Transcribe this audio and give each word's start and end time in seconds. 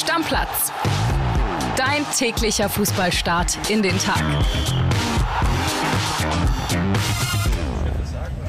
Stammplatz. 0.00 0.72
Dein 1.76 2.06
täglicher 2.16 2.70
Fußballstart 2.70 3.68
in 3.68 3.82
den 3.82 3.98
Tag. 3.98 4.22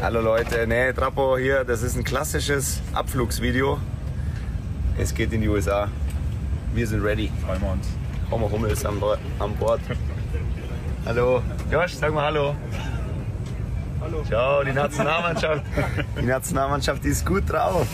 Hallo 0.01 0.21
Leute, 0.21 0.65
nee, 0.65 0.93
Trappo 0.93 1.37
hier, 1.37 1.65
das 1.65 1.81
ist 1.83 1.97
ein 1.97 2.05
klassisches 2.05 2.81
Abflugsvideo. 2.93 3.79
Es 4.97 5.13
geht 5.13 5.33
in 5.33 5.41
die 5.41 5.49
USA. 5.49 5.89
Wir 6.73 6.87
sind 6.87 7.03
ready. 7.03 7.29
Freuen 7.45 7.61
wir 7.61 7.71
uns. 7.71 7.87
Homer 8.31 8.49
Hummel 8.49 8.71
ist 8.71 8.85
an 8.85 8.97
Bord. 8.97 9.19
An 9.39 9.53
Bord. 9.57 9.81
Hallo. 11.05 11.43
Josh, 11.69 11.95
sag 11.95 12.13
mal 12.13 12.27
Hallo. 12.27 12.55
Hallo. 13.99 14.23
Ciao, 14.23 14.63
die 14.63 14.71
Nationalmannschaft. 14.71 15.63
Die 16.17 16.25
Nationalmannschaft 16.25 17.03
die 17.03 17.09
ist 17.09 17.25
gut 17.25 17.43
drauf. 17.51 17.85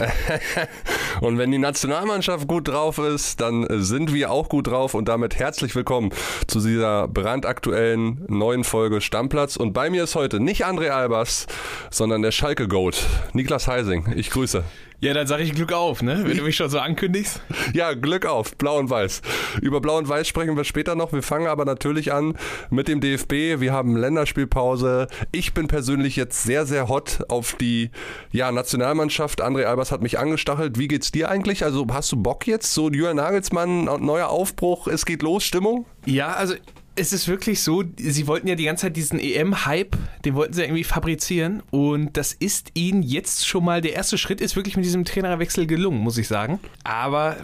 Und 1.20 1.38
wenn 1.38 1.50
die 1.50 1.58
Nationalmannschaft 1.58 2.48
gut 2.48 2.68
drauf 2.68 2.98
ist, 2.98 3.40
dann 3.40 3.66
sind 3.70 4.12
wir 4.12 4.30
auch 4.30 4.48
gut 4.48 4.66
drauf 4.66 4.94
und 4.94 5.08
damit 5.08 5.38
herzlich 5.38 5.74
willkommen 5.74 6.10
zu 6.46 6.60
dieser 6.60 7.08
brandaktuellen 7.08 8.24
neuen 8.28 8.64
Folge 8.64 9.00
Stammplatz. 9.00 9.56
Und 9.56 9.72
bei 9.72 9.90
mir 9.90 10.04
ist 10.04 10.14
heute 10.14 10.40
nicht 10.40 10.66
André 10.66 10.90
Albers, 10.90 11.46
sondern 11.90 12.22
der 12.22 12.32
Schalke-Goat, 12.32 13.06
Niklas 13.32 13.68
Heising. 13.68 14.12
Ich 14.16 14.30
grüße. 14.30 14.64
Ja, 15.04 15.12
dann 15.12 15.26
sage 15.26 15.42
ich 15.42 15.52
Glück 15.52 15.74
auf, 15.74 16.02
ne? 16.02 16.22
Wenn 16.24 16.38
du 16.38 16.44
mich 16.44 16.56
schon 16.56 16.70
so 16.70 16.78
ankündigst. 16.78 17.42
Ja, 17.74 17.92
Glück 17.92 18.24
auf, 18.24 18.56
Blau 18.56 18.78
und 18.78 18.88
Weiß. 18.88 19.20
Über 19.60 19.82
Blau 19.82 19.98
und 19.98 20.08
Weiß 20.08 20.26
sprechen 20.26 20.56
wir 20.56 20.64
später 20.64 20.94
noch. 20.94 21.12
Wir 21.12 21.22
fangen 21.22 21.46
aber 21.46 21.66
natürlich 21.66 22.10
an 22.10 22.38
mit 22.70 22.88
dem 22.88 23.02
DFB. 23.02 23.60
Wir 23.60 23.74
haben 23.74 23.98
Länderspielpause. 23.98 25.08
Ich 25.30 25.52
bin 25.52 25.66
persönlich 25.66 26.16
jetzt 26.16 26.44
sehr, 26.44 26.64
sehr 26.64 26.88
hot 26.88 27.18
auf 27.28 27.52
die 27.52 27.90
ja, 28.32 28.50
Nationalmannschaft. 28.50 29.44
André 29.44 29.64
Albers 29.64 29.92
hat 29.92 30.00
mich 30.00 30.18
angestachelt. 30.18 30.78
Wie 30.78 30.88
geht's 30.88 31.12
dir 31.12 31.28
eigentlich? 31.28 31.64
Also 31.64 31.86
hast 31.92 32.10
du 32.10 32.16
Bock 32.16 32.46
jetzt? 32.46 32.72
So 32.72 32.90
Jürgen 32.90 33.16
Nagelsmann, 33.16 33.84
neuer 33.84 34.28
Aufbruch, 34.28 34.86
es 34.86 35.04
geht 35.04 35.20
los, 35.20 35.44
Stimmung? 35.44 35.84
Ja, 36.06 36.32
also 36.32 36.54
es 36.96 37.12
ist 37.12 37.28
wirklich 37.28 37.62
so, 37.62 37.82
sie 37.96 38.26
wollten 38.26 38.46
ja 38.46 38.54
die 38.54 38.64
ganze 38.64 38.82
Zeit 38.82 38.96
diesen 38.96 39.18
EM-Hype, 39.18 39.96
den 40.24 40.34
wollten 40.34 40.52
sie 40.52 40.62
irgendwie 40.62 40.84
fabrizieren 40.84 41.62
und 41.70 42.16
das 42.16 42.32
ist 42.32 42.70
ihnen 42.74 43.02
jetzt 43.02 43.46
schon 43.46 43.64
mal, 43.64 43.80
der 43.80 43.94
erste 43.94 44.18
Schritt 44.18 44.40
ist 44.40 44.56
wirklich 44.56 44.76
mit 44.76 44.84
diesem 44.84 45.04
Trainerwechsel 45.04 45.66
gelungen, 45.66 45.98
muss 45.98 46.18
ich 46.18 46.28
sagen. 46.28 46.60
Aber 46.84 47.36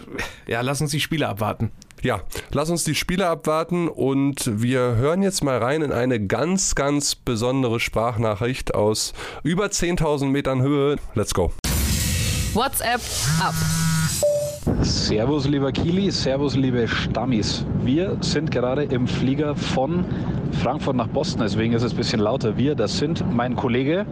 ja, 0.47 0.61
lass 0.61 0.81
uns 0.81 0.91
die 0.91 0.99
Spiele 0.99 1.27
abwarten. 1.27 1.71
Ja, 2.01 2.21
lass 2.51 2.69
uns 2.69 2.83
die 2.83 2.95
Spiele 2.95 3.27
abwarten 3.27 3.87
und 3.87 4.61
wir 4.61 4.95
hören 4.95 5.21
jetzt 5.21 5.43
mal 5.43 5.59
rein 5.59 5.83
in 5.83 5.91
eine 5.91 6.25
ganz, 6.25 6.73
ganz 6.73 7.13
besondere 7.13 7.79
Sprachnachricht 7.79 8.73
aus 8.73 9.13
über 9.43 9.67
10.000 9.67 10.25
Metern 10.25 10.61
Höhe. 10.61 10.97
Let's 11.13 11.33
go. 11.33 11.51
WhatsApp 12.53 13.01
ab. 13.39 13.53
Servus, 14.81 15.47
lieber 15.47 15.71
Kili, 15.71 16.11
Servus, 16.11 16.55
liebe 16.55 16.87
Stammis. 16.87 17.65
Wir 17.83 18.17
sind 18.21 18.51
gerade 18.51 18.83
im 18.83 19.07
Flieger 19.07 19.55
von 19.55 20.05
Frankfurt 20.51 20.95
nach 20.95 21.07
Boston, 21.07 21.41
deswegen 21.41 21.73
ist 21.73 21.81
es 21.81 21.93
ein 21.93 21.97
bisschen 21.97 22.19
lauter. 22.19 22.57
Wir, 22.57 22.75
das 22.75 22.99
sind 22.99 23.25
mein 23.33 23.55
Kollege 23.55 24.05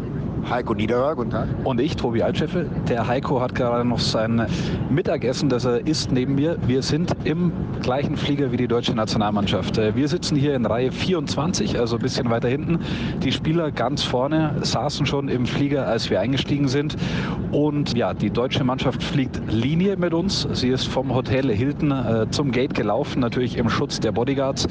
Heiko 0.50 0.73
Niederer, 0.73 1.16
guten 1.16 1.30
Tag. 1.30 1.47
Und 1.64 1.80
ich, 1.80 1.95
Tobi 1.95 2.23
Altscheffel. 2.23 2.67
Der 2.88 3.08
Heiko 3.08 3.39
hat 3.39 3.53
gerade 3.53 3.86
noch 3.88 4.00
sein 4.00 4.47
Mittagessen, 4.89 5.47
das 5.47 5.64
er 5.66 5.86
isst 5.86 6.11
neben 6.11 6.33
mir. 6.33 6.58
Wir 6.66 6.81
sind 6.81 7.16
im 7.23 7.52
gleichen 7.83 8.17
Flieger 8.17 8.52
wie 8.52 8.58
die 8.58 8.67
deutsche 8.67 8.95
Nationalmannschaft. 8.95 9.78
Äh, 9.78 9.95
wir 9.95 10.08
sitzen 10.08 10.36
hier 10.36 10.56
in 10.56 10.66
Reihe 10.66 10.91
24, 10.91 11.80
also 11.80 11.97
ein 11.97 12.02
bisschen 12.02 12.31
weiter 12.31 12.47
hinten. 12.47 12.80
Die 13.23 13.31
Spieler 13.31 13.72
ganz 13.72 14.02
vorne 14.02 14.56
saßen 14.61 15.06
schon 15.06 15.30
im 15.30 15.45
Flieger, 15.45 15.88
als 15.88 16.09
wir 16.09 16.19
eingestiegen 16.19 16.67
sind. 16.67 16.95
Und 17.52 17.95
ja, 17.95 18.16
die 18.16 18.31
deutsche 18.31 18.63
Mannschaft 18.63 19.03
fliegt 19.03 19.39
Linie 19.52 19.97
mit 19.97 20.16
uns. 20.16 20.47
Sie 20.53 20.69
ist 20.69 20.88
vom 20.88 21.13
Hotel 21.13 21.53
Hilton 21.53 21.91
äh, 21.91 22.25
zum 22.31 22.52
Gate 22.52 22.73
gelaufen, 22.73 23.19
natürlich 23.19 23.56
im 23.56 23.69
Schutz 23.69 24.00
der 24.00 24.13
Bodyguards. 24.13 24.67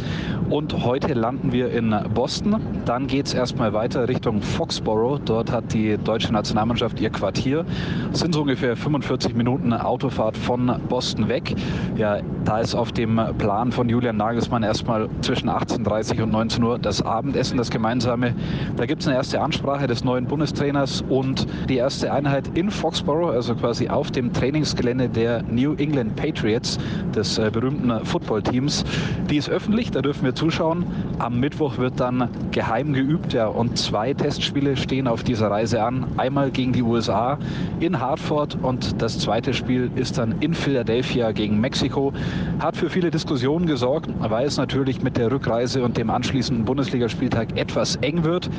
Und 0.51 0.85
heute 0.85 1.15
landen 1.15 1.53
wir 1.53 1.71
in 1.71 1.95
Boston. 2.15 2.57
Dann 2.85 3.07
geht 3.07 3.27
es 3.27 3.35
erstmal 3.35 3.73
weiter 3.73 4.09
Richtung 4.09 4.43
Foxborough. 4.43 5.21
Dort 5.25 5.53
hat 5.53 5.68
die 5.73 5.97
deutsche 5.99 6.33
Nationalmannschaft 6.33 7.01
ihr 7.01 7.11
Quartier. 7.11 7.65
Es 8.13 8.21
sind 8.21 8.35
so 8.35 8.43
ungefähr 8.43 8.77
45 8.77 9.35
Minuten 9.35 9.73
Autofahrt 9.73 10.37
von 10.37 10.81
Boston 10.89 11.29
weg. 11.29 11.55
Ja, 11.97 12.19
da 12.45 12.61
ist 12.61 12.75
auf 12.75 12.93
dem 12.93 13.21
Plan 13.39 13.73
von 13.73 13.89
Julian 13.89 14.17
Nagelsmann 14.17 14.63
erstmal 14.63 15.09
zwischen 15.21 15.49
18.30 15.49 16.23
und 16.23 16.33
19 16.33 16.63
Uhr 16.63 16.79
das 16.79 17.03
Abendessen, 17.03 17.59
das 17.59 17.71
gemeinsame. 17.71 18.35
Da 18.77 18.87
gibt 18.87 19.03
es 19.03 19.09
eine 19.09 19.17
erste 19.17 19.41
Ansprache 19.41 19.87
des 19.87 20.05
neuen 20.05 20.27
Bundestrainers 20.27 21.05
und 21.09 21.47
die 21.69 21.77
erste 21.77 22.13
Einheit 22.13 22.49
in 22.55 22.71
Foxborough, 22.71 23.33
also 23.33 23.55
quasi 23.55 23.89
auf 23.89 24.11
dem 24.11 24.33
Trainingsgelände 24.33 25.09
der 25.09 25.43
New 25.45 25.75
England 25.75 26.17
Patriots, 26.17 26.79
des 27.15 27.39
äh, 27.39 27.51
berühmten 27.53 28.05
Footballteams. 28.05 28.85
Die 29.31 29.37
ist 29.37 29.51
öffentlich, 29.51 29.91
da 29.91 30.03
dürfen 30.03 30.25
wir 30.25 30.35
zuschauen. 30.35 30.85
Am 31.19 31.41
Mittwoch 31.41 31.79
wird 31.79 31.99
dann 32.01 32.29
geheim 32.51 32.93
geübt, 32.93 33.33
ja, 33.33 33.47
und 33.47 33.77
zwei 33.79 34.15
Testspiele 34.15 34.77
stehen 34.77 35.07
auf 35.07 35.23
dieser 35.23 35.48
Reise 35.51 35.83
an. 35.83 36.07
Einmal 36.17 36.51
gegen 36.51 36.73
die 36.73 36.83
USA 36.83 37.39
in 37.81 38.01
Hartford 38.01 38.57
und 38.63 39.01
das 39.01 39.19
zweite 39.19 39.55
Spiel 39.55 39.91
ist 39.97 40.19
dann 40.19 40.37
in 40.41 40.55
Philadelphia 40.55 41.33
gegen 41.33 41.61
Mexiko. 41.61 42.13
Hat 42.59 42.77
für 42.77 42.91
viele 42.91 43.11
Diskussionen 43.11 43.67
gesorgt, 43.67 44.09
weil 44.19 44.47
es 44.47 44.57
natürlich 44.57 45.03
mit 45.03 45.17
der 45.17 45.31
Rückreise 45.31 45.83
und 45.83 45.97
dem 45.97 46.11
anschließenden 46.11 46.65
Bundesligaspieltag 46.65 47.59
etwas 47.59 47.97
eng 47.97 48.25
wird. 48.25 48.51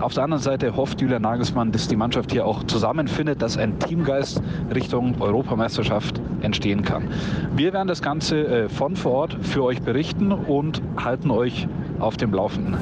Auf 0.00 0.14
der 0.14 0.24
anderen 0.24 0.42
Seite 0.42 0.76
hofft 0.76 1.00
Julian 1.00 1.22
Nagelsmann, 1.22 1.72
dass 1.72 1.88
die 1.88 1.96
Mannschaft 1.96 2.32
hier 2.32 2.46
auch 2.46 2.64
zusammenfindet, 2.64 3.42
dass 3.42 3.56
ein 3.56 3.78
Teamgeist 3.78 4.40
Richtung 4.74 5.20
Europameisterschaft 5.20 6.20
entstehen 6.40 6.82
kann. 6.82 7.08
Wir 7.56 7.72
werden 7.72 7.88
das 7.88 8.02
Ganze 8.02 8.46
äh, 8.46 8.68
von 8.68 8.96
vor 8.96 9.12
Ort 9.12 9.36
für 9.42 9.64
euch 9.64 9.82
berichten 9.82 10.32
und 10.32 10.82
halten 10.96 11.30
euch 11.30 11.66
auf 11.98 12.16
dem 12.16 12.32
Laufenden. 12.32 12.76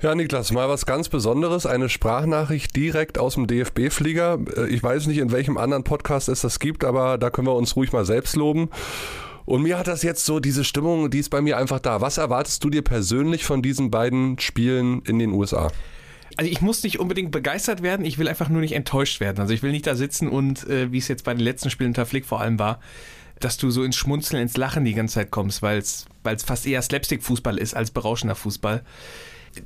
Ja, 0.00 0.14
Niklas, 0.14 0.52
mal 0.52 0.68
was 0.68 0.86
ganz 0.86 1.08
Besonderes. 1.08 1.66
Eine 1.66 1.88
Sprachnachricht 1.88 2.76
direkt 2.76 3.18
aus 3.18 3.34
dem 3.34 3.48
DFB-Flieger. 3.48 4.38
Äh, 4.56 4.68
ich 4.68 4.80
weiß 4.80 5.08
nicht, 5.08 5.18
in 5.18 5.32
welchem 5.32 5.58
anderen 5.58 5.82
Podcast 5.82 6.28
es 6.28 6.42
das 6.42 6.60
gibt, 6.60 6.84
aber 6.84 7.18
da 7.18 7.30
können 7.30 7.48
wir 7.48 7.56
uns 7.56 7.74
ruhig 7.74 7.92
mal 7.92 8.04
selbst 8.04 8.36
loben. 8.36 8.70
Und 9.44 9.64
mir 9.64 9.76
hat 9.76 9.88
das 9.88 10.04
jetzt 10.04 10.24
so 10.24 10.38
diese 10.38 10.62
Stimmung, 10.62 11.10
die 11.10 11.18
ist 11.18 11.30
bei 11.30 11.40
mir 11.40 11.56
einfach 11.56 11.80
da. 11.80 12.00
Was 12.00 12.16
erwartest 12.16 12.62
du 12.62 12.70
dir 12.70 12.82
persönlich 12.82 13.44
von 13.44 13.60
diesen 13.60 13.90
beiden 13.90 14.38
Spielen 14.38 15.02
in 15.02 15.18
den 15.18 15.32
USA? 15.32 15.72
Also 16.36 16.48
ich 16.48 16.60
muss 16.60 16.84
nicht 16.84 17.00
unbedingt 17.00 17.32
begeistert 17.32 17.82
werden, 17.82 18.06
ich 18.06 18.18
will 18.18 18.28
einfach 18.28 18.48
nur 18.48 18.60
nicht 18.60 18.76
enttäuscht 18.76 19.18
werden. 19.18 19.40
Also 19.40 19.52
ich 19.52 19.64
will 19.64 19.72
nicht 19.72 19.88
da 19.88 19.96
sitzen 19.96 20.28
und, 20.28 20.64
äh, 20.68 20.92
wie 20.92 20.98
es 20.98 21.08
jetzt 21.08 21.24
bei 21.24 21.34
den 21.34 21.42
letzten 21.42 21.70
Spielen 21.70 21.90
unter 21.90 22.06
Flick 22.06 22.24
vor 22.24 22.40
allem 22.40 22.60
war, 22.60 22.78
dass 23.40 23.56
du 23.56 23.68
so 23.72 23.82
ins 23.82 23.96
Schmunzeln, 23.96 24.40
ins 24.40 24.56
Lachen 24.56 24.84
die 24.84 24.94
ganze 24.94 25.14
Zeit 25.14 25.32
kommst, 25.32 25.60
weil 25.60 25.78
es 25.78 26.06
fast 26.44 26.68
eher 26.68 26.82
Slapstick-Fußball 26.82 27.58
ist 27.58 27.74
als 27.74 27.90
berauschender 27.90 28.36
Fußball 28.36 28.84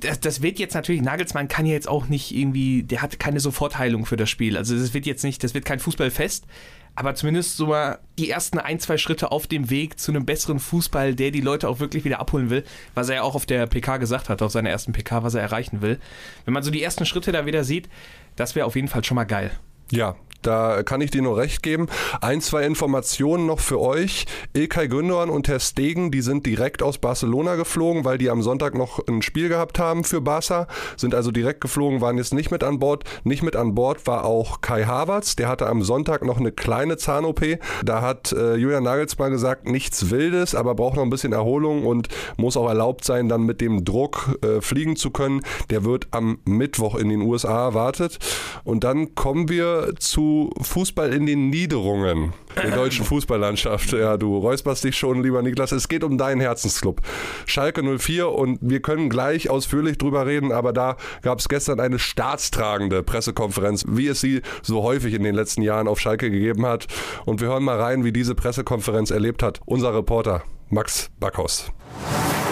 das, 0.00 0.20
das 0.20 0.42
wird 0.42 0.58
jetzt 0.58 0.74
natürlich, 0.74 1.02
Nagelsmann 1.02 1.48
kann 1.48 1.66
ja 1.66 1.72
jetzt 1.72 1.88
auch 1.88 2.08
nicht 2.08 2.34
irgendwie, 2.34 2.82
der 2.82 3.02
hat 3.02 3.18
keine 3.18 3.40
Sofortheilung 3.40 4.06
für 4.06 4.16
das 4.16 4.30
Spiel. 4.30 4.56
Also 4.56 4.76
das 4.76 4.94
wird 4.94 5.06
jetzt 5.06 5.24
nicht, 5.24 5.42
das 5.44 5.54
wird 5.54 5.64
kein 5.64 5.80
Fußballfest, 5.80 6.46
aber 6.94 7.14
zumindest 7.14 7.56
so 7.56 7.68
mal 7.68 7.98
die 8.18 8.30
ersten 8.30 8.58
ein, 8.58 8.78
zwei 8.78 8.98
Schritte 8.98 9.32
auf 9.32 9.46
dem 9.46 9.70
Weg 9.70 9.98
zu 9.98 10.12
einem 10.12 10.26
besseren 10.26 10.58
Fußball, 10.58 11.14
der 11.14 11.30
die 11.30 11.40
Leute 11.40 11.68
auch 11.68 11.80
wirklich 11.80 12.04
wieder 12.04 12.20
abholen 12.20 12.50
will, 12.50 12.64
was 12.94 13.08
er 13.08 13.16
ja 13.16 13.22
auch 13.22 13.34
auf 13.34 13.46
der 13.46 13.66
PK 13.66 13.96
gesagt 13.96 14.28
hat, 14.28 14.42
auf 14.42 14.52
seiner 14.52 14.70
ersten 14.70 14.92
PK, 14.92 15.22
was 15.22 15.34
er 15.34 15.42
erreichen 15.42 15.80
will. 15.80 15.98
Wenn 16.44 16.54
man 16.54 16.62
so 16.62 16.70
die 16.70 16.82
ersten 16.82 17.06
Schritte 17.06 17.32
da 17.32 17.46
wieder 17.46 17.64
sieht, 17.64 17.88
das 18.36 18.54
wäre 18.54 18.66
auf 18.66 18.76
jeden 18.76 18.88
Fall 18.88 19.04
schon 19.04 19.14
mal 19.14 19.24
geil. 19.24 19.50
Ja, 19.90 20.16
da 20.42 20.82
kann 20.82 21.00
ich 21.00 21.10
dir 21.10 21.22
nur 21.22 21.36
recht 21.36 21.62
geben. 21.62 21.86
Ein, 22.20 22.40
zwei 22.40 22.64
Informationen 22.64 23.46
noch 23.46 23.60
für 23.60 23.80
euch. 23.80 24.26
Ilkay 24.54 24.88
Gündogan 24.88 25.30
und 25.30 25.48
Herr 25.48 25.60
Stegen, 25.60 26.10
die 26.10 26.20
sind 26.20 26.46
direkt 26.46 26.82
aus 26.82 26.98
Barcelona 26.98 27.54
geflogen, 27.54 28.04
weil 28.04 28.18
die 28.18 28.30
am 28.30 28.42
Sonntag 28.42 28.74
noch 28.74 29.06
ein 29.06 29.22
Spiel 29.22 29.48
gehabt 29.48 29.78
haben 29.78 30.04
für 30.04 30.20
Barca. 30.20 30.66
Sind 30.96 31.14
also 31.14 31.30
direkt 31.30 31.60
geflogen, 31.60 32.00
waren 32.00 32.18
jetzt 32.18 32.34
nicht 32.34 32.50
mit 32.50 32.64
an 32.64 32.78
Bord. 32.78 33.04
Nicht 33.24 33.42
mit 33.42 33.56
an 33.56 33.74
Bord 33.74 34.06
war 34.06 34.24
auch 34.24 34.60
Kai 34.60 34.84
Havertz. 34.84 35.36
Der 35.36 35.48
hatte 35.48 35.66
am 35.66 35.82
Sonntag 35.82 36.24
noch 36.24 36.38
eine 36.38 36.52
kleine 36.52 36.96
Zahn-OP. 36.96 37.58
Da 37.84 38.02
hat 38.02 38.32
äh, 38.32 38.56
Julian 38.56 38.84
Nagelsmann 38.84 39.30
gesagt, 39.30 39.66
nichts 39.66 40.10
Wildes, 40.10 40.54
aber 40.54 40.74
braucht 40.74 40.96
noch 40.96 41.02
ein 41.02 41.10
bisschen 41.10 41.32
Erholung 41.32 41.86
und 41.86 42.08
muss 42.36 42.56
auch 42.56 42.68
erlaubt 42.68 43.04
sein, 43.04 43.28
dann 43.28 43.42
mit 43.42 43.60
dem 43.60 43.84
Druck 43.84 44.38
äh, 44.42 44.60
fliegen 44.60 44.96
zu 44.96 45.10
können. 45.10 45.42
Der 45.70 45.84
wird 45.84 46.08
am 46.10 46.38
Mittwoch 46.44 46.96
in 46.96 47.08
den 47.08 47.22
USA 47.22 47.66
erwartet. 47.66 48.18
Und 48.64 48.84
dann 48.84 49.14
kommen 49.14 49.48
wir 49.48 49.94
zu 49.98 50.31
Fußball 50.60 51.12
in 51.12 51.26
den 51.26 51.50
Niederungen 51.50 52.32
der 52.56 52.70
deutschen 52.76 53.04
Fußballlandschaft. 53.04 53.92
Ja, 53.92 54.16
du 54.16 54.36
räusperst 54.38 54.84
dich 54.84 54.96
schon, 54.96 55.22
lieber 55.22 55.42
Niklas. 55.42 55.72
Es 55.72 55.88
geht 55.88 56.04
um 56.04 56.18
deinen 56.18 56.40
Herzensclub. 56.40 57.00
Schalke 57.46 57.82
04 57.82 58.28
und 58.28 58.58
wir 58.60 58.80
können 58.80 59.08
gleich 59.08 59.50
ausführlich 59.50 59.98
drüber 59.98 60.26
reden, 60.26 60.52
aber 60.52 60.72
da 60.72 60.96
gab 61.22 61.38
es 61.38 61.48
gestern 61.48 61.80
eine 61.80 61.98
staatstragende 61.98 63.02
Pressekonferenz, 63.02 63.84
wie 63.88 64.08
es 64.08 64.20
sie 64.20 64.42
so 64.62 64.82
häufig 64.82 65.14
in 65.14 65.22
den 65.22 65.34
letzten 65.34 65.62
Jahren 65.62 65.88
auf 65.88 66.00
Schalke 66.00 66.30
gegeben 66.30 66.66
hat. 66.66 66.86
Und 67.24 67.40
wir 67.40 67.48
hören 67.48 67.64
mal 67.64 67.80
rein, 67.80 68.04
wie 68.04 68.12
diese 68.12 68.34
Pressekonferenz 68.34 69.10
erlebt 69.10 69.42
hat. 69.42 69.60
Unser 69.66 69.94
Reporter 69.94 70.42
Max 70.68 71.10
Backhaus. 71.20 71.70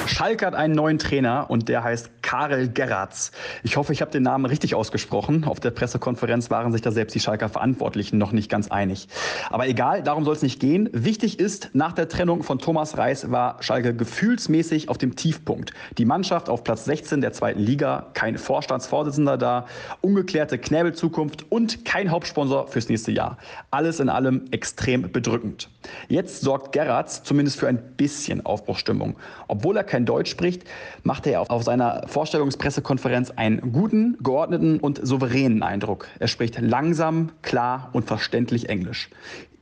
Schalke 0.07 0.45
hat 0.45 0.55
einen 0.55 0.75
neuen 0.75 0.99
Trainer 0.99 1.47
und 1.49 1.69
der 1.69 1.85
heißt 1.85 2.20
Karel 2.23 2.69
Gerrards. 2.69 3.33
Ich 3.63 3.77
hoffe, 3.77 3.93
ich 3.93 4.01
habe 4.01 4.11
den 4.11 4.23
Namen 4.23 4.47
richtig 4.47 4.75
ausgesprochen. 4.75 5.45
Auf 5.45 5.61
der 5.61 5.71
Pressekonferenz 5.71 6.51
waren 6.51 6.73
sich 6.73 6.83
da 6.83 6.93
selbst 6.93 7.15
die 7.15 7.21
Schalker 7.21 7.49
Verantwortlichen 7.49 8.19
noch 8.19 8.33
nicht 8.33 8.51
ganz 8.51 8.71
einig. 8.71 9.09
Aber 9.51 9.67
egal, 9.69 10.03
darum 10.03 10.25
soll 10.25 10.35
es 10.35 10.43
nicht 10.43 10.61
gehen. 10.61 10.89
Wichtig 10.93 11.39
ist, 11.39 11.71
nach 11.73 11.93
der 11.93 12.09
Trennung 12.09 12.43
von 12.43 12.59
Thomas 12.59 12.99
Reis 12.99 13.31
war 13.31 13.63
Schalke 13.63 13.95
gefühlsmäßig 13.95 14.89
auf 14.89 14.99
dem 14.99 15.17
Tiefpunkt. 15.17 15.73
Die 15.99 16.05
Mannschaft 16.05 16.49
auf 16.49 16.65
Platz 16.65 16.85
16 16.85 17.21
der 17.21 17.33
zweiten 17.33 17.61
Liga, 17.61 18.07
kein 18.15 18.39
Vorstandsvorsitzender 18.39 19.39
da, 19.39 19.67
ungeklärte 20.01 20.59
Knäbelzukunft 20.59 21.47
und 21.51 21.85
kein 21.85 22.11
Hauptsponsor 22.11 22.69
fürs 22.69 22.89
nächste 22.89 23.13
Jahr. 23.13 23.39
Alles 23.71 24.01
in 24.01 24.09
allem 24.09 24.45
extrem 24.51 25.11
bedrückend. 25.11 25.69
Jetzt 26.09 26.43
sorgt 26.43 26.73
Gerrards 26.73 27.23
zumindest 27.23 27.59
für 27.59 27.69
ein 27.69 27.79
bisschen 27.97 28.45
Aufbruchstimmung. 28.45 29.17
Obwohl 29.49 29.77
er 29.77 29.85
kein 29.85 30.07
Deutsch 30.07 30.31
spricht, 30.31 30.65
macht 31.03 31.27
er 31.27 31.51
auf 31.51 31.63
seiner 31.63 32.03
Vorstellungspressekonferenz 32.11 33.31
einen 33.31 33.73
guten, 33.73 34.19
geordneten 34.21 34.81
und 34.81 35.01
souveränen 35.03 35.63
Eindruck. 35.63 36.09
Er 36.19 36.29
spricht 36.29 36.61
langsam, 36.61 37.31
klar 37.43 37.91
und 37.93 38.07
verständlich 38.07 38.69
Englisch. 38.69 39.09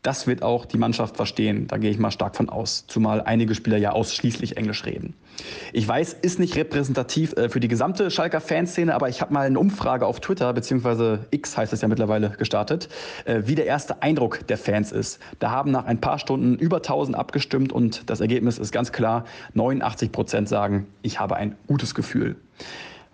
Das 0.09 0.27
wird 0.27 0.43
auch 0.43 0.65
die 0.65 0.79
Mannschaft 0.79 1.19
verstehen, 1.19 1.67
da 1.67 1.77
gehe 1.77 1.91
ich 1.91 1.99
mal 1.99 2.11
stark 2.11 2.35
von 2.35 2.49
aus, 2.49 2.87
zumal 2.87 3.21
einige 3.21 3.55
Spieler 3.55 3.77
ja 3.77 3.93
ausschließlich 3.93 4.57
Englisch 4.57 4.87
reden. 4.87 5.13
Ich 5.75 5.87
weiß, 5.87 6.15
ist 6.15 6.39
nicht 6.39 6.57
repräsentativ 6.57 7.35
äh, 7.35 7.51
für 7.51 7.61
die 7.61 7.69
gesamte 7.69 8.11
Schalker 8.11 8.41
Fanszene, 8.41 8.95
aber 8.95 9.11
ich 9.11 9.21
habe 9.21 9.35
mal 9.35 9.47
eine 9.47 9.59
Umfrage 9.59 10.07
auf 10.07 10.21
Twitter, 10.21 10.51
beziehungsweise 10.55 11.27
X 11.31 11.59
heißt 11.59 11.75
es 11.75 11.83
ja 11.83 11.89
mittlerweile, 11.89 12.31
gestartet, 12.31 12.89
äh, 13.27 13.43
wie 13.45 13.55
der 13.55 13.67
erste 13.67 14.01
Eindruck 14.01 14.47
der 14.47 14.57
Fans 14.57 14.93
ist. 14.93 15.19
Da 15.41 15.51
haben 15.51 15.73
nach 15.73 15.85
ein 15.85 16.01
paar 16.01 16.19
Stunden 16.19 16.57
über 16.57 16.79
1000 16.79 17.15
abgestimmt 17.15 17.71
und 17.71 18.09
das 18.09 18.23
Ergebnis 18.23 18.57
ist 18.57 18.73
ganz 18.73 18.93
klar, 18.93 19.27
89 19.53 20.11
Prozent 20.11 20.49
sagen, 20.49 20.87
ich 21.03 21.21
habe 21.21 21.37
ein 21.37 21.55
gutes 21.67 21.95
Gefühl. 21.95 22.37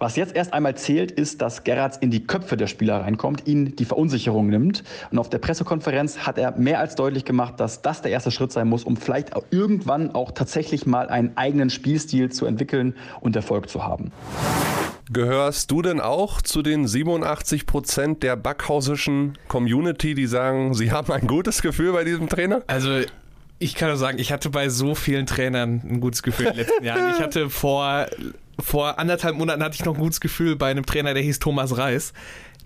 Was 0.05 0.17
jetzt 0.17 0.37
erst 0.37 0.53
einmal 0.53 0.75
zählt, 0.75 1.13
ist, 1.13 1.41
dass 1.41 1.65
Gerrards 1.65 1.97
in 1.97 2.11
die 2.11 2.27
Köpfe 2.27 2.59
der 2.59 2.67
Spieler 2.67 3.01
reinkommt, 3.01 3.47
ihnen 3.47 3.75
die 3.75 3.87
Verunsicherung 3.87 4.49
nimmt. 4.49 4.85
Und 5.11 5.19
auf 5.19 5.31
der 5.31 5.39
Pressekonferenz 5.39 6.19
hat 6.19 6.37
er 6.37 6.51
mehr 6.59 6.79
als 6.79 6.95
deutlich 6.95 7.25
gemacht, 7.25 7.59
dass 7.59 7.81
das 7.81 8.03
der 8.03 8.11
erste 8.11 8.31
Schritt 8.31 8.53
sein 8.53 8.69
muss, 8.69 8.85
um 8.85 8.99
vielleicht 8.99 9.31
irgendwann 9.51 10.15
auch 10.15 10.33
tatsächlich 10.33 10.85
mal 10.85 11.09
einen 11.09 11.39
eigenen 11.39 11.71
Spielstil 11.71 12.31
zu 12.31 12.45
entwickeln 12.45 12.95
und 13.23 13.35
Erfolg 13.35 13.71
zu 13.71 13.83
haben. 13.83 14.13
Gehörst 15.11 15.71
du 15.71 15.81
denn 15.81 16.01
auch 16.01 16.43
zu 16.43 16.61
den 16.61 16.87
87 16.87 17.65
Prozent 17.65 18.23
der 18.23 18.37
backhausischen 18.37 19.39
Community, 19.49 20.15
die 20.15 20.27
sagen, 20.27 20.75
sie 20.75 20.93
haben 20.93 21.11
ein 21.15 21.27
gutes 21.27 21.63
Gefühl 21.63 21.95
bei 21.95 22.05
diesem 22.05 22.29
Trainer? 22.29 22.61
Also 22.67 23.01
ich 23.59 23.75
kann 23.75 23.89
nur 23.89 23.97
sagen, 23.97 24.19
ich 24.19 24.33
hatte 24.33 24.51
bei 24.51 24.69
so 24.69 24.95
vielen 24.95 25.25
Trainern 25.25 25.81
ein 25.89 26.01
gutes 26.01 26.23
Gefühl 26.23 26.49
in 26.49 26.53
den 26.53 26.67
letzten 26.67 26.85
Jahren. 26.85 27.15
Ich 27.15 27.23
hatte 27.23 27.49
vor, 27.49 28.07
vor 28.61 28.99
anderthalb 28.99 29.37
Monaten 29.37 29.63
hatte 29.63 29.75
ich 29.75 29.85
noch 29.85 29.95
ein 29.95 30.01
gutes 30.01 30.21
Gefühl 30.21 30.57
bei 30.57 30.71
einem 30.71 30.87
Trainer, 30.87 31.15
der 31.15 31.23
hieß 31.23 31.39
Thomas 31.39 31.77
Reis. 31.77 32.13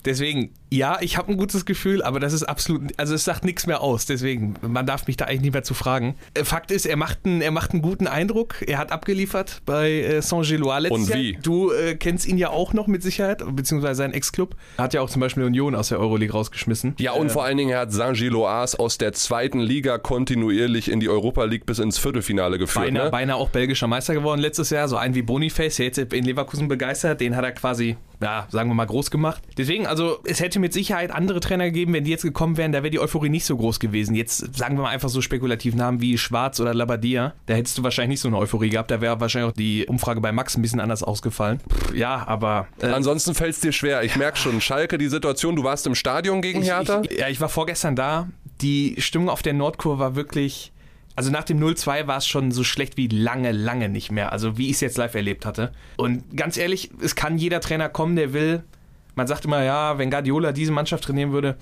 Deswegen, 0.04 0.54
ja, 0.70 0.98
ich 1.00 1.16
habe 1.16 1.32
ein 1.32 1.36
gutes 1.36 1.64
Gefühl, 1.64 2.02
aber 2.02 2.20
das 2.20 2.32
ist 2.32 2.42
absolut, 2.42 2.92
also 2.98 3.14
es 3.14 3.24
sagt 3.24 3.44
nichts 3.44 3.66
mehr 3.66 3.80
aus. 3.80 4.06
Deswegen, 4.06 4.54
man 4.60 4.86
darf 4.86 5.06
mich 5.06 5.16
da 5.16 5.24
eigentlich 5.24 5.40
nicht 5.40 5.52
mehr 5.52 5.62
zu 5.62 5.74
fragen. 5.74 6.16
Äh, 6.34 6.44
Fakt 6.44 6.70
ist, 6.70 6.86
er 6.86 6.96
macht 6.96 7.20
einen, 7.24 7.40
er 7.40 7.50
macht 7.50 7.72
einen 7.72 7.82
guten 7.82 8.06
Eindruck. 8.06 8.56
Er 8.66 8.78
hat 8.78 8.92
abgeliefert 8.92 9.62
bei 9.64 9.90
äh, 9.90 10.22
Saint-Gilloise 10.22 10.80
letztes 10.88 11.08
Und 11.08 11.14
wie? 11.14 11.32
Jahr. 11.32 11.42
Du 11.42 11.72
äh, 11.72 11.94
kennst 11.94 12.26
ihn 12.26 12.38
ja 12.38 12.50
auch 12.50 12.74
noch 12.74 12.86
mit 12.86 13.02
Sicherheit, 13.02 13.42
beziehungsweise 13.54 13.96
seinen 13.96 14.12
Ex-Club. 14.12 14.56
Er 14.76 14.84
hat 14.84 14.94
ja 14.94 15.00
auch 15.00 15.10
zum 15.10 15.20
Beispiel 15.20 15.44
Union 15.44 15.74
aus 15.74 15.88
der 15.88 16.00
Euroleague 16.00 16.32
rausgeschmissen. 16.32 16.94
Ja, 16.98 17.12
und 17.12 17.32
vor 17.32 17.44
allen 17.44 17.56
Dingen, 17.56 17.70
er 17.70 17.80
hat 17.80 17.92
Saint-Gilloise 17.92 18.78
aus 18.78 18.98
der 18.98 19.12
zweiten 19.14 19.60
Liga 19.60 19.98
kontinuierlich 19.98 20.90
in 20.90 21.00
die 21.00 21.08
Europa 21.08 21.44
League 21.44 21.64
bis 21.66 21.78
ins 21.78 21.98
Viertelfinale 21.98 22.58
geführt. 22.58 22.86
Beinahe, 22.86 23.04
ne? 23.04 23.10
beinahe 23.10 23.36
auch 23.36 23.48
belgischer 23.48 23.86
Meister 23.86 24.14
geworden 24.14 24.40
letztes 24.40 24.70
Jahr. 24.70 24.88
So 24.88 24.96
einen 24.96 25.14
wie 25.14 25.22
Boniface, 25.22 25.76
der 25.76 25.86
jetzt 25.86 25.98
in 25.98 26.24
Leverkusen 26.24 26.68
begeistert, 26.68 27.20
den 27.20 27.36
hat 27.36 27.44
er 27.44 27.52
quasi, 27.52 27.96
ja, 28.22 28.46
sagen 28.50 28.68
wir 28.68 28.74
mal, 28.74 28.86
groß 28.86 29.10
gemacht. 29.10 29.42
Deswegen, 29.56 29.86
also 29.86 30.18
es 30.24 30.40
hätte 30.40 30.57
mit 30.58 30.72
Sicherheit 30.72 31.10
andere 31.10 31.40
Trainer 31.40 31.66
gegeben, 31.66 31.92
wenn 31.92 32.04
die 32.04 32.10
jetzt 32.10 32.22
gekommen 32.22 32.56
wären, 32.56 32.72
da 32.72 32.82
wäre 32.82 32.90
die 32.90 33.00
Euphorie 33.00 33.28
nicht 33.28 33.44
so 33.44 33.56
groß 33.56 33.80
gewesen. 33.80 34.14
Jetzt 34.14 34.56
sagen 34.56 34.76
wir 34.76 34.82
mal 34.82 34.90
einfach 34.90 35.08
so 35.08 35.20
spekulativ 35.20 35.74
Namen 35.74 36.00
wie 36.00 36.18
Schwarz 36.18 36.60
oder 36.60 36.74
Labadia. 36.74 37.34
Da 37.46 37.54
hättest 37.54 37.78
du 37.78 37.82
wahrscheinlich 37.82 38.10
nicht 38.10 38.20
so 38.20 38.28
eine 38.28 38.38
Euphorie 38.38 38.70
gehabt. 38.70 38.90
Da 38.90 39.00
wäre 39.00 39.20
wahrscheinlich 39.20 39.50
auch 39.50 39.56
die 39.56 39.86
Umfrage 39.86 40.20
bei 40.20 40.32
Max 40.32 40.56
ein 40.56 40.62
bisschen 40.62 40.80
anders 40.80 41.02
ausgefallen. 41.02 41.60
Pff, 41.68 41.94
ja, 41.94 42.26
aber. 42.26 42.68
Äh, 42.80 42.86
Ansonsten 42.86 43.34
fällt 43.34 43.54
es 43.54 43.60
dir 43.60 43.72
schwer. 43.72 44.02
Ich 44.02 44.16
merke 44.16 44.38
schon, 44.38 44.60
Schalke, 44.60 44.98
die 44.98 45.08
Situation, 45.08 45.56
du 45.56 45.64
warst 45.64 45.86
im 45.86 45.94
Stadion 45.94 46.42
gegen 46.42 46.62
Hertha. 46.62 47.02
Ich, 47.04 47.10
ich, 47.10 47.18
ja, 47.18 47.28
ich 47.28 47.40
war 47.40 47.48
vorgestern 47.48 47.96
da. 47.96 48.28
Die 48.60 48.96
Stimmung 48.98 49.28
auf 49.28 49.42
der 49.42 49.54
Nordkurve 49.54 49.98
war 49.98 50.16
wirklich. 50.16 50.72
Also 51.16 51.32
nach 51.32 51.42
dem 51.42 51.58
0-2 51.58 52.06
war 52.06 52.18
es 52.18 52.28
schon 52.28 52.52
so 52.52 52.62
schlecht 52.62 52.96
wie 52.96 53.08
lange, 53.08 53.50
lange 53.50 53.88
nicht 53.88 54.12
mehr. 54.12 54.30
Also 54.30 54.56
wie 54.56 54.66
ich 54.66 54.74
es 54.74 54.80
jetzt 54.80 54.98
live 54.98 55.16
erlebt 55.16 55.46
hatte. 55.46 55.72
Und 55.96 56.36
ganz 56.36 56.56
ehrlich, 56.56 56.90
es 57.02 57.16
kann 57.16 57.38
jeder 57.38 57.60
Trainer 57.60 57.88
kommen, 57.88 58.14
der 58.14 58.32
will. 58.32 58.62
Man 59.18 59.26
sagt 59.26 59.46
immer, 59.46 59.64
ja, 59.64 59.98
wenn 59.98 60.12
Guardiola 60.12 60.52
diese 60.52 60.70
Mannschaft 60.70 61.02
trainieren 61.02 61.32
würde, 61.32 61.56